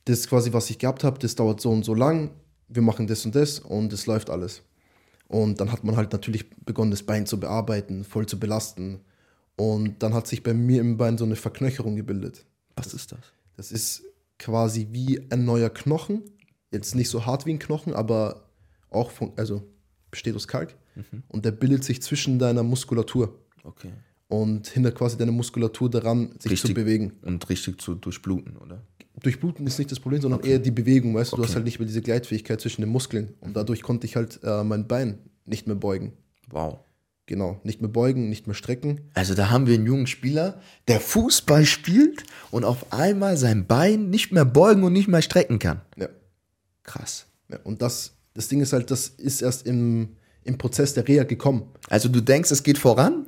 [0.05, 2.31] das quasi, was ich gehabt habe, das dauert so und so lang,
[2.69, 4.63] wir machen das und das und es läuft alles.
[5.27, 9.01] Und dann hat man halt natürlich begonnen, das Bein zu bearbeiten, voll zu belasten.
[9.57, 12.45] Und dann hat sich bei mir im Bein so eine Verknöcherung gebildet.
[12.77, 13.21] Was ist das?
[13.57, 14.03] Das ist
[14.39, 16.23] quasi wie ein neuer Knochen.
[16.73, 18.49] Jetzt nicht so hart wie ein Knochen, aber
[18.91, 19.63] auch von, also
[20.11, 20.77] besteht aus Kalk.
[21.29, 23.39] Und der bildet sich zwischen deiner Muskulatur.
[23.65, 23.91] Okay.
[24.29, 26.71] Und hindert quasi deine Muskulatur daran, sich Richtig.
[26.71, 27.13] zu bewegen.
[27.23, 28.83] Und richtig zu durchbluten, oder?
[29.21, 31.49] Durchbluten ist nicht das Problem, sondern eher die Bewegung, weißt du, du Okay.
[31.49, 33.35] hast halt nicht mehr diese Gleitfähigkeit zwischen den Muskeln.
[33.41, 36.13] Und dadurch konnte ich halt äh, mein Bein nicht mehr beugen.
[36.51, 36.81] Wow.
[37.27, 39.01] Genau, nicht mehr beugen, nicht mehr strecken.
[39.15, 44.11] Also da haben wir einen jungen Spieler, der Fußball spielt und auf einmal sein Bein
[44.11, 45.81] nicht mehr beugen und nicht mehr strecken kann.
[45.97, 46.09] Ja.
[46.83, 47.27] Krass.
[47.49, 47.59] ja.
[47.65, 51.63] Und das, das Ding ist halt, das ist erst im, im Prozess der Reha gekommen.
[51.89, 53.27] Also du denkst, es geht voran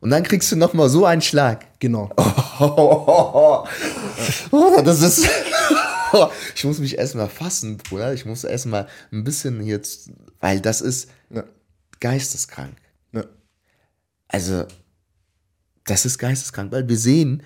[0.00, 1.66] und dann kriegst du nochmal so einen Schlag.
[1.78, 2.10] Genau.
[4.50, 5.28] Oh, das ist.
[6.54, 8.14] ich muss mich erstmal fassen, Bruder.
[8.14, 10.10] Ich muss erstmal ein bisschen jetzt.
[10.40, 11.44] Weil das ist Ja.
[12.00, 12.76] geisteskrank.
[14.26, 14.34] Ja.
[14.34, 14.64] Also,
[15.84, 17.42] das ist geisteskrank, weil wir sehen,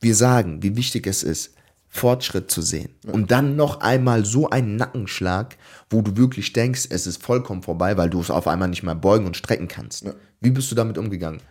[0.00, 1.54] wir sagen, wie wichtig es ist,
[1.88, 2.88] Fortschritt zu sehen.
[3.06, 5.58] Und dann noch einmal so einen Nackenschlag,
[5.90, 8.94] wo du wirklich denkst, es ist vollkommen vorbei, weil du es auf einmal nicht mehr
[8.94, 10.06] beugen und strecken kannst.
[10.40, 11.42] Wie bist du damit umgegangen?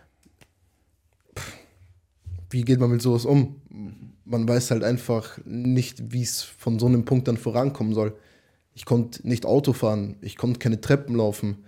[2.50, 3.62] Wie geht man mit sowas um?
[4.24, 8.16] Man weiß halt einfach nicht, wie es von so einem Punkt dann vorankommen soll.
[8.74, 11.64] Ich konnte nicht Auto fahren, ich konnte keine Treppen laufen.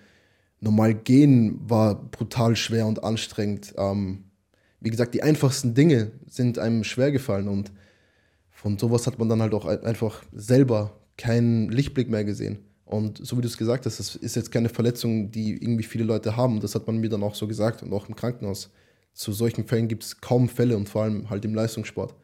[0.64, 3.74] Normal gehen war brutal schwer und anstrengend.
[3.76, 4.24] Ähm,
[4.80, 7.70] wie gesagt, die einfachsten Dinge sind einem schwer gefallen und
[8.50, 12.58] von sowas hat man dann halt auch ein- einfach selber keinen Lichtblick mehr gesehen.
[12.86, 16.04] Und so wie du es gesagt hast, das ist jetzt keine Verletzung, die irgendwie viele
[16.04, 16.60] Leute haben.
[16.60, 18.70] Das hat man mir dann auch so gesagt und auch im Krankenhaus.
[19.12, 22.14] Zu solchen Fällen gibt es kaum Fälle und vor allem halt im Leistungssport.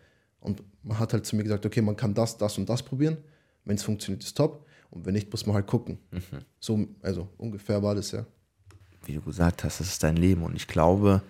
[0.41, 3.19] Und man hat halt zu mir gesagt, okay, man kann das, das und das probieren.
[3.65, 4.67] Wenn es funktioniert, ist top.
[4.91, 5.99] Und wenn nicht, muss man halt gucken.
[6.59, 8.27] So, also ungefähr war das ja.
[9.05, 10.43] wie du gesagt hast, das ist dein Leben.
[10.43, 11.23] Und ich glaube,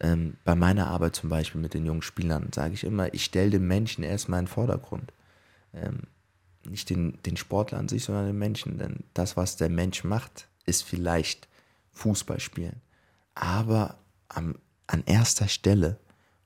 [0.00, 3.50] ähm, bei meiner Arbeit zum Beispiel mit den jungen Spielern sage ich immer, ich stelle
[3.50, 5.12] den Menschen erstmal in den Vordergrund.
[5.72, 6.02] Ähm,
[6.66, 8.78] nicht den, den Sportler an sich, sondern den Menschen.
[8.78, 11.48] Denn das, was der Mensch macht, ist vielleicht
[11.92, 12.80] Fußball spielen.
[13.34, 13.98] Aber
[14.28, 14.56] am,
[14.86, 15.98] an erster Stelle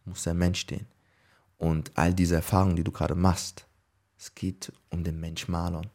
[0.05, 0.87] muss der Mensch stehen.
[1.57, 3.67] Und all diese Erfahrungen, die du gerade machst,
[4.19, 5.87] es geht um den Mensch Marlon.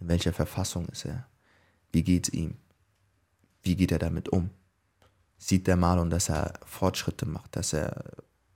[0.00, 1.26] In welcher Verfassung ist er?
[1.92, 2.56] Wie geht's ihm?
[3.62, 4.50] Wie geht er damit um?
[5.38, 8.04] Sieht der Marlon, dass er Fortschritte macht, dass er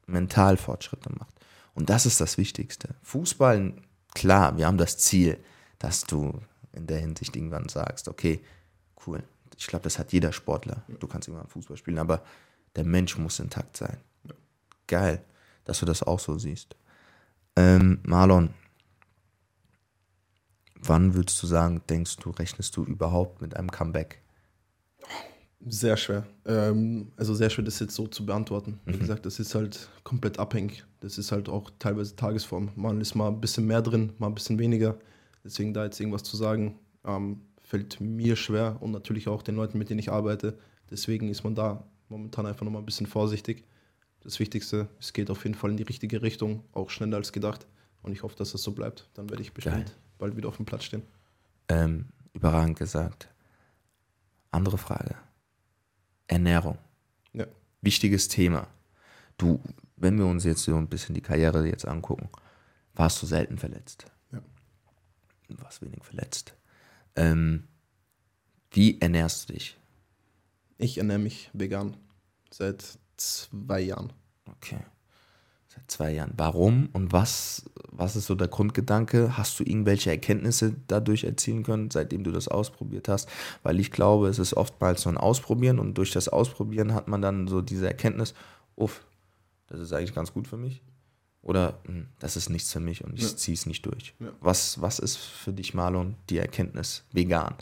[0.06, 1.34] mental Fortschritte macht?
[1.74, 2.94] Und das ist das Wichtigste.
[3.02, 3.74] Fußball,
[4.14, 5.42] klar, wir haben das Ziel,
[5.78, 6.40] dass du
[6.72, 8.40] in der Hinsicht irgendwann sagst, okay,
[9.06, 9.22] cool.
[9.56, 10.82] Ich glaube, das hat jeder Sportler.
[11.00, 12.22] Du kannst irgendwann Fußball spielen, aber
[12.74, 13.98] der Mensch muss intakt sein.
[14.86, 15.22] Geil,
[15.64, 16.76] dass du das auch so siehst.
[17.56, 18.54] Ähm, Marlon,
[20.82, 24.22] wann würdest du sagen, denkst du, rechnest du überhaupt mit einem Comeback?
[25.64, 26.26] Sehr schwer.
[26.44, 28.80] Ähm, also sehr schwer, das jetzt so zu beantworten.
[28.84, 30.84] Wie gesagt, das ist halt komplett abhängig.
[31.00, 32.70] Das ist halt auch teilweise Tagesform.
[32.74, 34.98] Man ist mal ein bisschen mehr drin, mal ein bisschen weniger.
[35.44, 39.78] Deswegen da jetzt irgendwas zu sagen, ähm, fällt mir schwer und natürlich auch den Leuten,
[39.78, 40.58] mit denen ich arbeite.
[40.90, 43.64] Deswegen ist man da momentan einfach nochmal ein bisschen vorsichtig.
[44.20, 47.66] Das Wichtigste, es geht auf jeden Fall in die richtige Richtung, auch schneller als gedacht.
[48.02, 49.08] Und ich hoffe, dass das so bleibt.
[49.14, 49.94] Dann werde ich bestimmt Geil.
[50.22, 51.02] Bald wieder auf dem Platz stehen.
[51.68, 53.28] Ähm, überragend gesagt.
[54.52, 55.16] Andere Frage.
[56.28, 56.78] Ernährung.
[57.32, 57.46] Ja.
[57.80, 58.68] Wichtiges Thema.
[59.36, 59.60] Du,
[59.96, 62.28] wenn wir uns jetzt so ein bisschen die Karriere jetzt angucken,
[62.94, 64.06] warst du selten verletzt.
[64.30, 64.40] Ja.
[65.48, 66.54] Du warst wenig verletzt.
[67.16, 67.66] Ähm,
[68.70, 69.76] wie ernährst du dich?
[70.78, 71.96] Ich ernähre mich vegan
[72.52, 74.12] seit zwei Jahren.
[74.46, 74.84] Okay.
[75.74, 76.32] Seit zwei Jahren.
[76.36, 79.38] Warum und was, was ist so der Grundgedanke?
[79.38, 83.28] Hast du irgendwelche Erkenntnisse dadurch erzielen können, seitdem du das ausprobiert hast?
[83.62, 87.22] Weil ich glaube, es ist oftmals so ein Ausprobieren und durch das Ausprobieren hat man
[87.22, 88.34] dann so diese Erkenntnis,
[88.76, 89.02] uff,
[89.68, 90.82] das ist eigentlich ganz gut für mich.
[91.40, 93.36] Oder hm, das ist nichts für mich und ich Ja.
[93.36, 94.14] ziehe es nicht durch.
[94.20, 94.28] Ja.
[94.40, 97.54] Was, was ist für dich, Marlon, die Erkenntnis vegan?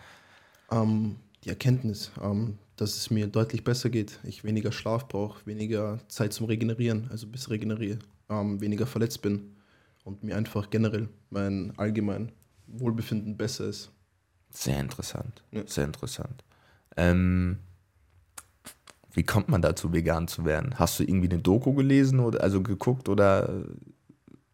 [0.73, 5.99] Ähm, die Erkenntnis, ähm, dass es mir deutlich besser geht, ich weniger Schlaf brauche, weniger
[6.09, 7.99] Zeit zum Regenerieren, also bis regeneriere,
[8.31, 9.57] ähm, weniger verletzt bin
[10.05, 12.33] und mir einfach generell mein allgemein
[12.67, 13.91] Wohlbefinden besser ist.
[14.49, 15.43] Sehr interessant.
[15.53, 15.67] Ja.
[15.67, 16.43] Sehr interessant.
[16.97, 17.59] Ähm,
[19.13, 20.79] wie kommt man dazu, vegan zu werden?
[20.79, 23.65] Hast du irgendwie eine Doku gelesen oder also geguckt oder äh,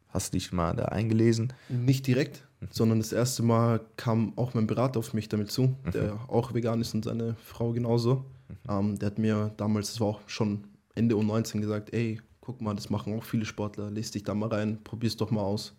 [0.09, 1.53] hast du dich mal da eingelesen?
[1.69, 6.19] Nicht direkt, sondern das erste Mal kam auch mein Berater auf mich damit zu, der
[6.29, 8.25] auch vegan ist und seine Frau genauso.
[8.69, 12.75] Ähm, der hat mir damals, das war auch schon Ende U19, gesagt, ey, guck mal,
[12.75, 15.75] das machen auch viele Sportler, lest dich da mal rein, probier's doch mal aus.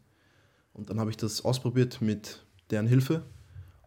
[0.74, 3.24] Und dann habe ich das ausprobiert mit deren Hilfe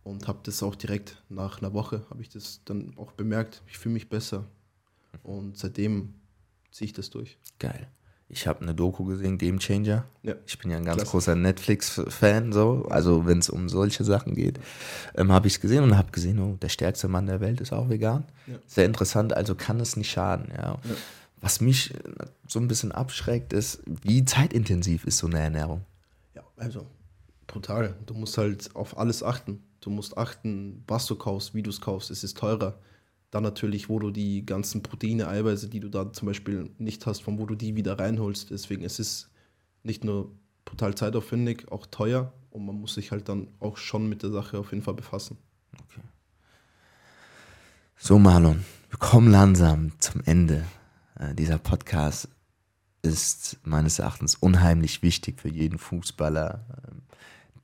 [0.02, 3.78] und habe das auch direkt nach einer Woche, habe ich das dann auch bemerkt, ich
[3.78, 4.46] fühle mich besser.
[5.22, 6.14] Und seitdem
[6.70, 7.38] ziehe ich das durch.
[7.58, 7.88] Geil.
[8.32, 10.04] Ich habe eine Doku gesehen, Game Changer.
[10.22, 10.34] Ja.
[10.46, 11.10] Ich bin ja ein ganz Klasse.
[11.10, 12.86] großer Netflix-Fan, so.
[12.88, 14.60] Also, wenn es um solche Sachen geht,
[15.16, 17.72] ähm, habe ich es gesehen und habe gesehen, oh, der stärkste Mann der Welt ist
[17.72, 18.24] auch vegan.
[18.46, 18.54] Ja.
[18.66, 20.74] Sehr interessant, also kann es nicht schaden, ja.
[20.74, 20.78] Ja.
[21.40, 21.98] Was mich äh,
[22.46, 25.84] so ein bisschen abschreckt, ist, wie zeitintensiv ist so eine Ernährung?
[26.34, 26.86] Ja, also
[27.48, 27.96] brutal.
[28.06, 29.64] Du musst halt auf alles achten.
[29.80, 32.10] Du musst achten, was du kaufst, wie du es kaufst.
[32.10, 32.78] Es ist teurer.
[33.30, 37.20] Dann natürlich, wo du die ganzen Proteine, Eiweiße, die du da zum Beispiel nicht hast,
[37.22, 38.50] von wo du die wieder reinholst.
[38.50, 39.30] Deswegen es ist es
[39.82, 40.32] nicht nur
[40.64, 42.32] brutal zeitaufwendig, auch teuer.
[42.50, 45.36] Und man muss sich halt dann auch schon mit der Sache auf jeden Fall befassen.
[47.96, 50.64] So, Marlon, wir kommen langsam zum Ende.
[51.18, 52.28] Äh, dieser Podcast
[53.02, 57.02] ist meines Erachtens unheimlich wichtig für jeden Fußballer, ähm,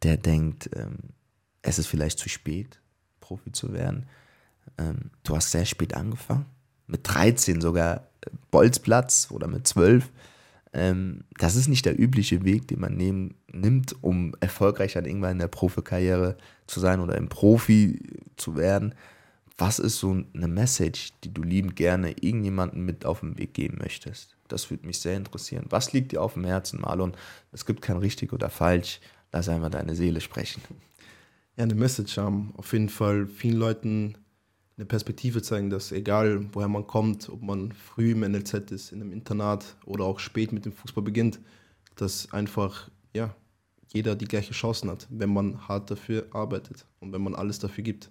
[0.03, 0.99] der denkt, ähm,
[1.63, 2.81] es ist vielleicht zu spät,
[3.21, 4.07] Profi zu werden.
[4.79, 6.47] Ähm, du hast sehr spät angefangen,
[6.87, 10.11] mit 13 sogar äh, Bolzplatz oder mit 12.
[10.73, 15.33] Ähm, das ist nicht der übliche Weg, den man nehmen, nimmt, um erfolgreich dann irgendwann
[15.33, 18.01] in der Profikarriere zu sein oder im Profi
[18.37, 18.95] zu werden.
[19.59, 23.79] Was ist so eine Message, die du liebend gerne irgendjemandem mit auf den Weg geben
[23.81, 24.37] möchtest?
[24.49, 25.65] Das würde mich sehr interessieren.
[25.71, 27.17] Was liegt dir auf dem Herzen, Marlon?
[27.53, 29.01] Es gibt kein richtig oder falsch.
[29.33, 30.61] Lass einmal deine Seele sprechen.
[31.57, 32.53] Ja, eine Message haben.
[32.59, 34.19] Auf jeden Fall vielen Leuten
[34.77, 39.01] eine Perspektive zeigen, dass egal woher man kommt, ob man früh im NLZ ist, in
[39.01, 41.41] einem Internat oder auch spät mit dem Fußball beginnt,
[41.95, 43.35] dass einfach ja,
[43.93, 47.85] jeder die gleiche Chancen hat, wenn man hart dafür arbeitet und wenn man alles dafür
[47.85, 48.11] gibt.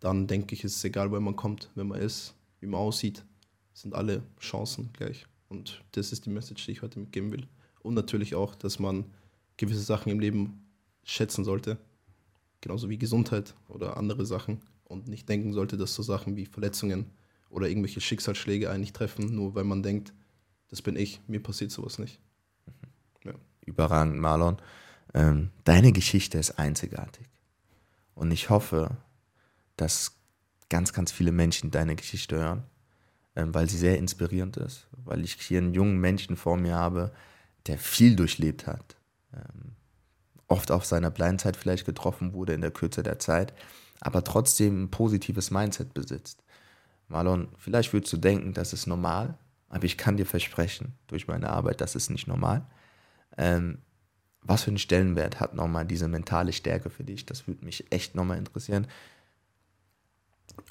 [0.00, 3.24] Dann denke ich, ist es egal, woher man kommt, wer man ist, wie man aussieht,
[3.72, 5.26] sind alle Chancen gleich.
[5.48, 7.46] Und das ist die Message, die ich heute mitgeben will.
[7.80, 9.06] Und natürlich auch, dass man
[9.56, 10.66] gewisse Sachen im Leben
[11.04, 11.78] schätzen sollte,
[12.60, 14.60] genauso wie Gesundheit oder andere Sachen
[14.94, 17.10] und nicht denken sollte, dass so Sachen wie Verletzungen
[17.50, 20.14] oder irgendwelche Schicksalsschläge einen nicht treffen, nur weil man denkt,
[20.68, 22.18] das bin ich, mir passiert sowas nicht.
[23.24, 23.32] Ja.
[23.66, 24.56] Überragend, Marlon.
[25.12, 27.26] Ähm, deine Geschichte ist einzigartig.
[28.14, 28.96] Und ich hoffe,
[29.76, 30.16] dass
[30.68, 32.64] ganz, ganz viele Menschen deine Geschichte hören,
[33.36, 37.12] ähm, weil sie sehr inspirierend ist, weil ich hier einen jungen Menschen vor mir habe,
[37.66, 38.96] der viel durchlebt hat,
[39.32, 39.72] ähm,
[40.48, 43.52] oft auf seiner Blindzeit vielleicht getroffen wurde in der Kürze der Zeit,
[44.04, 46.44] aber trotzdem ein positives Mindset besitzt.
[47.08, 49.36] Marlon, vielleicht würdest du denken, das ist normal,
[49.68, 52.64] aber ich kann dir versprechen, durch meine Arbeit, das ist nicht normal.
[53.36, 53.78] Ähm,
[54.42, 57.26] was für einen Stellenwert hat nochmal diese mentale Stärke für dich?
[57.26, 58.86] Das würde mich echt nochmal interessieren.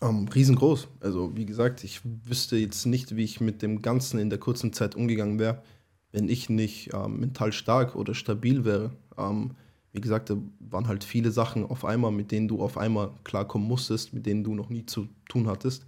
[0.01, 0.87] Ähm, riesengroß.
[0.99, 4.73] Also wie gesagt, ich wüsste jetzt nicht, wie ich mit dem Ganzen in der kurzen
[4.73, 5.63] Zeit umgegangen wäre,
[6.11, 8.91] wenn ich nicht ähm, mental stark oder stabil wäre.
[9.17, 9.55] Ähm,
[9.93, 13.67] wie gesagt, da waren halt viele Sachen auf einmal, mit denen du auf einmal klarkommen
[13.67, 15.85] musstest, mit denen du noch nie zu tun hattest.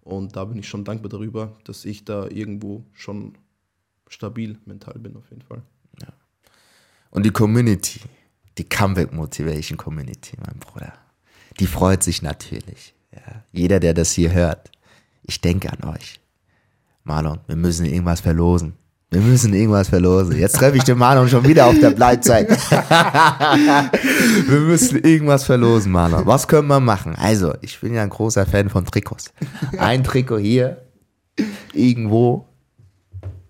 [0.00, 3.34] Und da bin ich schon dankbar darüber, dass ich da irgendwo schon
[4.08, 5.62] stabil mental bin, auf jeden Fall.
[7.12, 8.00] Und die Community,
[8.56, 10.94] die Comeback Motivation Community, mein Bruder,
[11.60, 12.94] die freut sich natürlich.
[13.14, 13.44] Ja.
[13.52, 14.70] Jeder, der das hier hört,
[15.22, 16.18] ich denke an euch.
[17.04, 18.72] Marlon, wir müssen irgendwas verlosen.
[19.12, 20.38] Wir müssen irgendwas verlosen.
[20.38, 22.48] Jetzt treffe ich den Marlon schon wieder auf der Bleitzeit.
[24.48, 26.24] wir müssen irgendwas verlosen, Marlon.
[26.24, 27.14] Was können wir machen?
[27.16, 29.34] Also, ich bin ja ein großer Fan von Trikots.
[29.76, 30.78] Ein Trikot hier,
[31.74, 32.46] irgendwo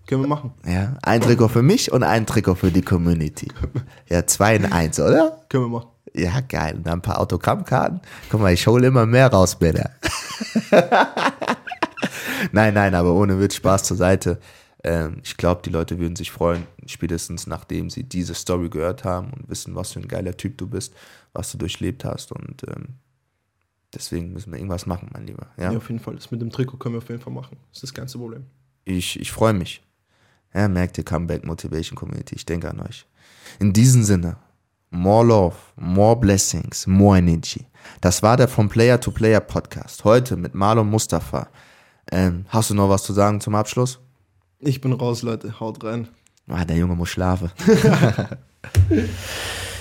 [0.05, 0.51] Können wir machen.
[0.67, 3.47] ja, ein Trikot für mich und ein Trikot für die Community.
[4.09, 5.39] Ja, zwei in eins, oder?
[5.47, 5.87] Können wir machen.
[6.13, 6.75] Ja, geil.
[6.75, 8.01] Und dann ein paar Autogrammkarten.
[8.29, 9.91] Guck mal, ich hole immer mehr raus, bitte.
[12.51, 14.39] nein, nein, aber ohne Witz, Spaß zur Seite.
[14.83, 19.31] Ähm, ich glaube, die Leute würden sich freuen, spätestens nachdem sie diese Story gehört haben
[19.31, 20.93] und wissen, was für ein geiler Typ du bist,
[21.31, 22.31] was du durchlebt hast.
[22.31, 22.95] Und ähm,
[23.93, 25.47] deswegen müssen wir irgendwas machen, mein Lieber.
[25.57, 25.71] Ja?
[25.71, 26.15] Ja, auf jeden Fall.
[26.15, 27.57] Das mit dem Trikot können wir auf jeden Fall machen.
[27.69, 28.45] Das ist das ganze Problem.
[28.83, 29.81] Ich, ich freue mich.
[30.53, 32.35] Ja, merkt ihr Comeback Motivation Community.
[32.35, 33.07] Ich denke an euch.
[33.59, 34.37] In diesem Sinne,
[34.91, 37.65] more love, more blessings, more energy.
[38.01, 40.03] Das war der From Player to Player Podcast.
[40.03, 41.47] Heute mit Marlon Mustafa.
[42.11, 43.99] Ähm, hast du noch was zu sagen zum Abschluss?
[44.65, 45.59] Ich bin raus, Leute.
[45.59, 46.07] Haut rein.
[46.47, 47.51] Ah, der Junge muss schlafen.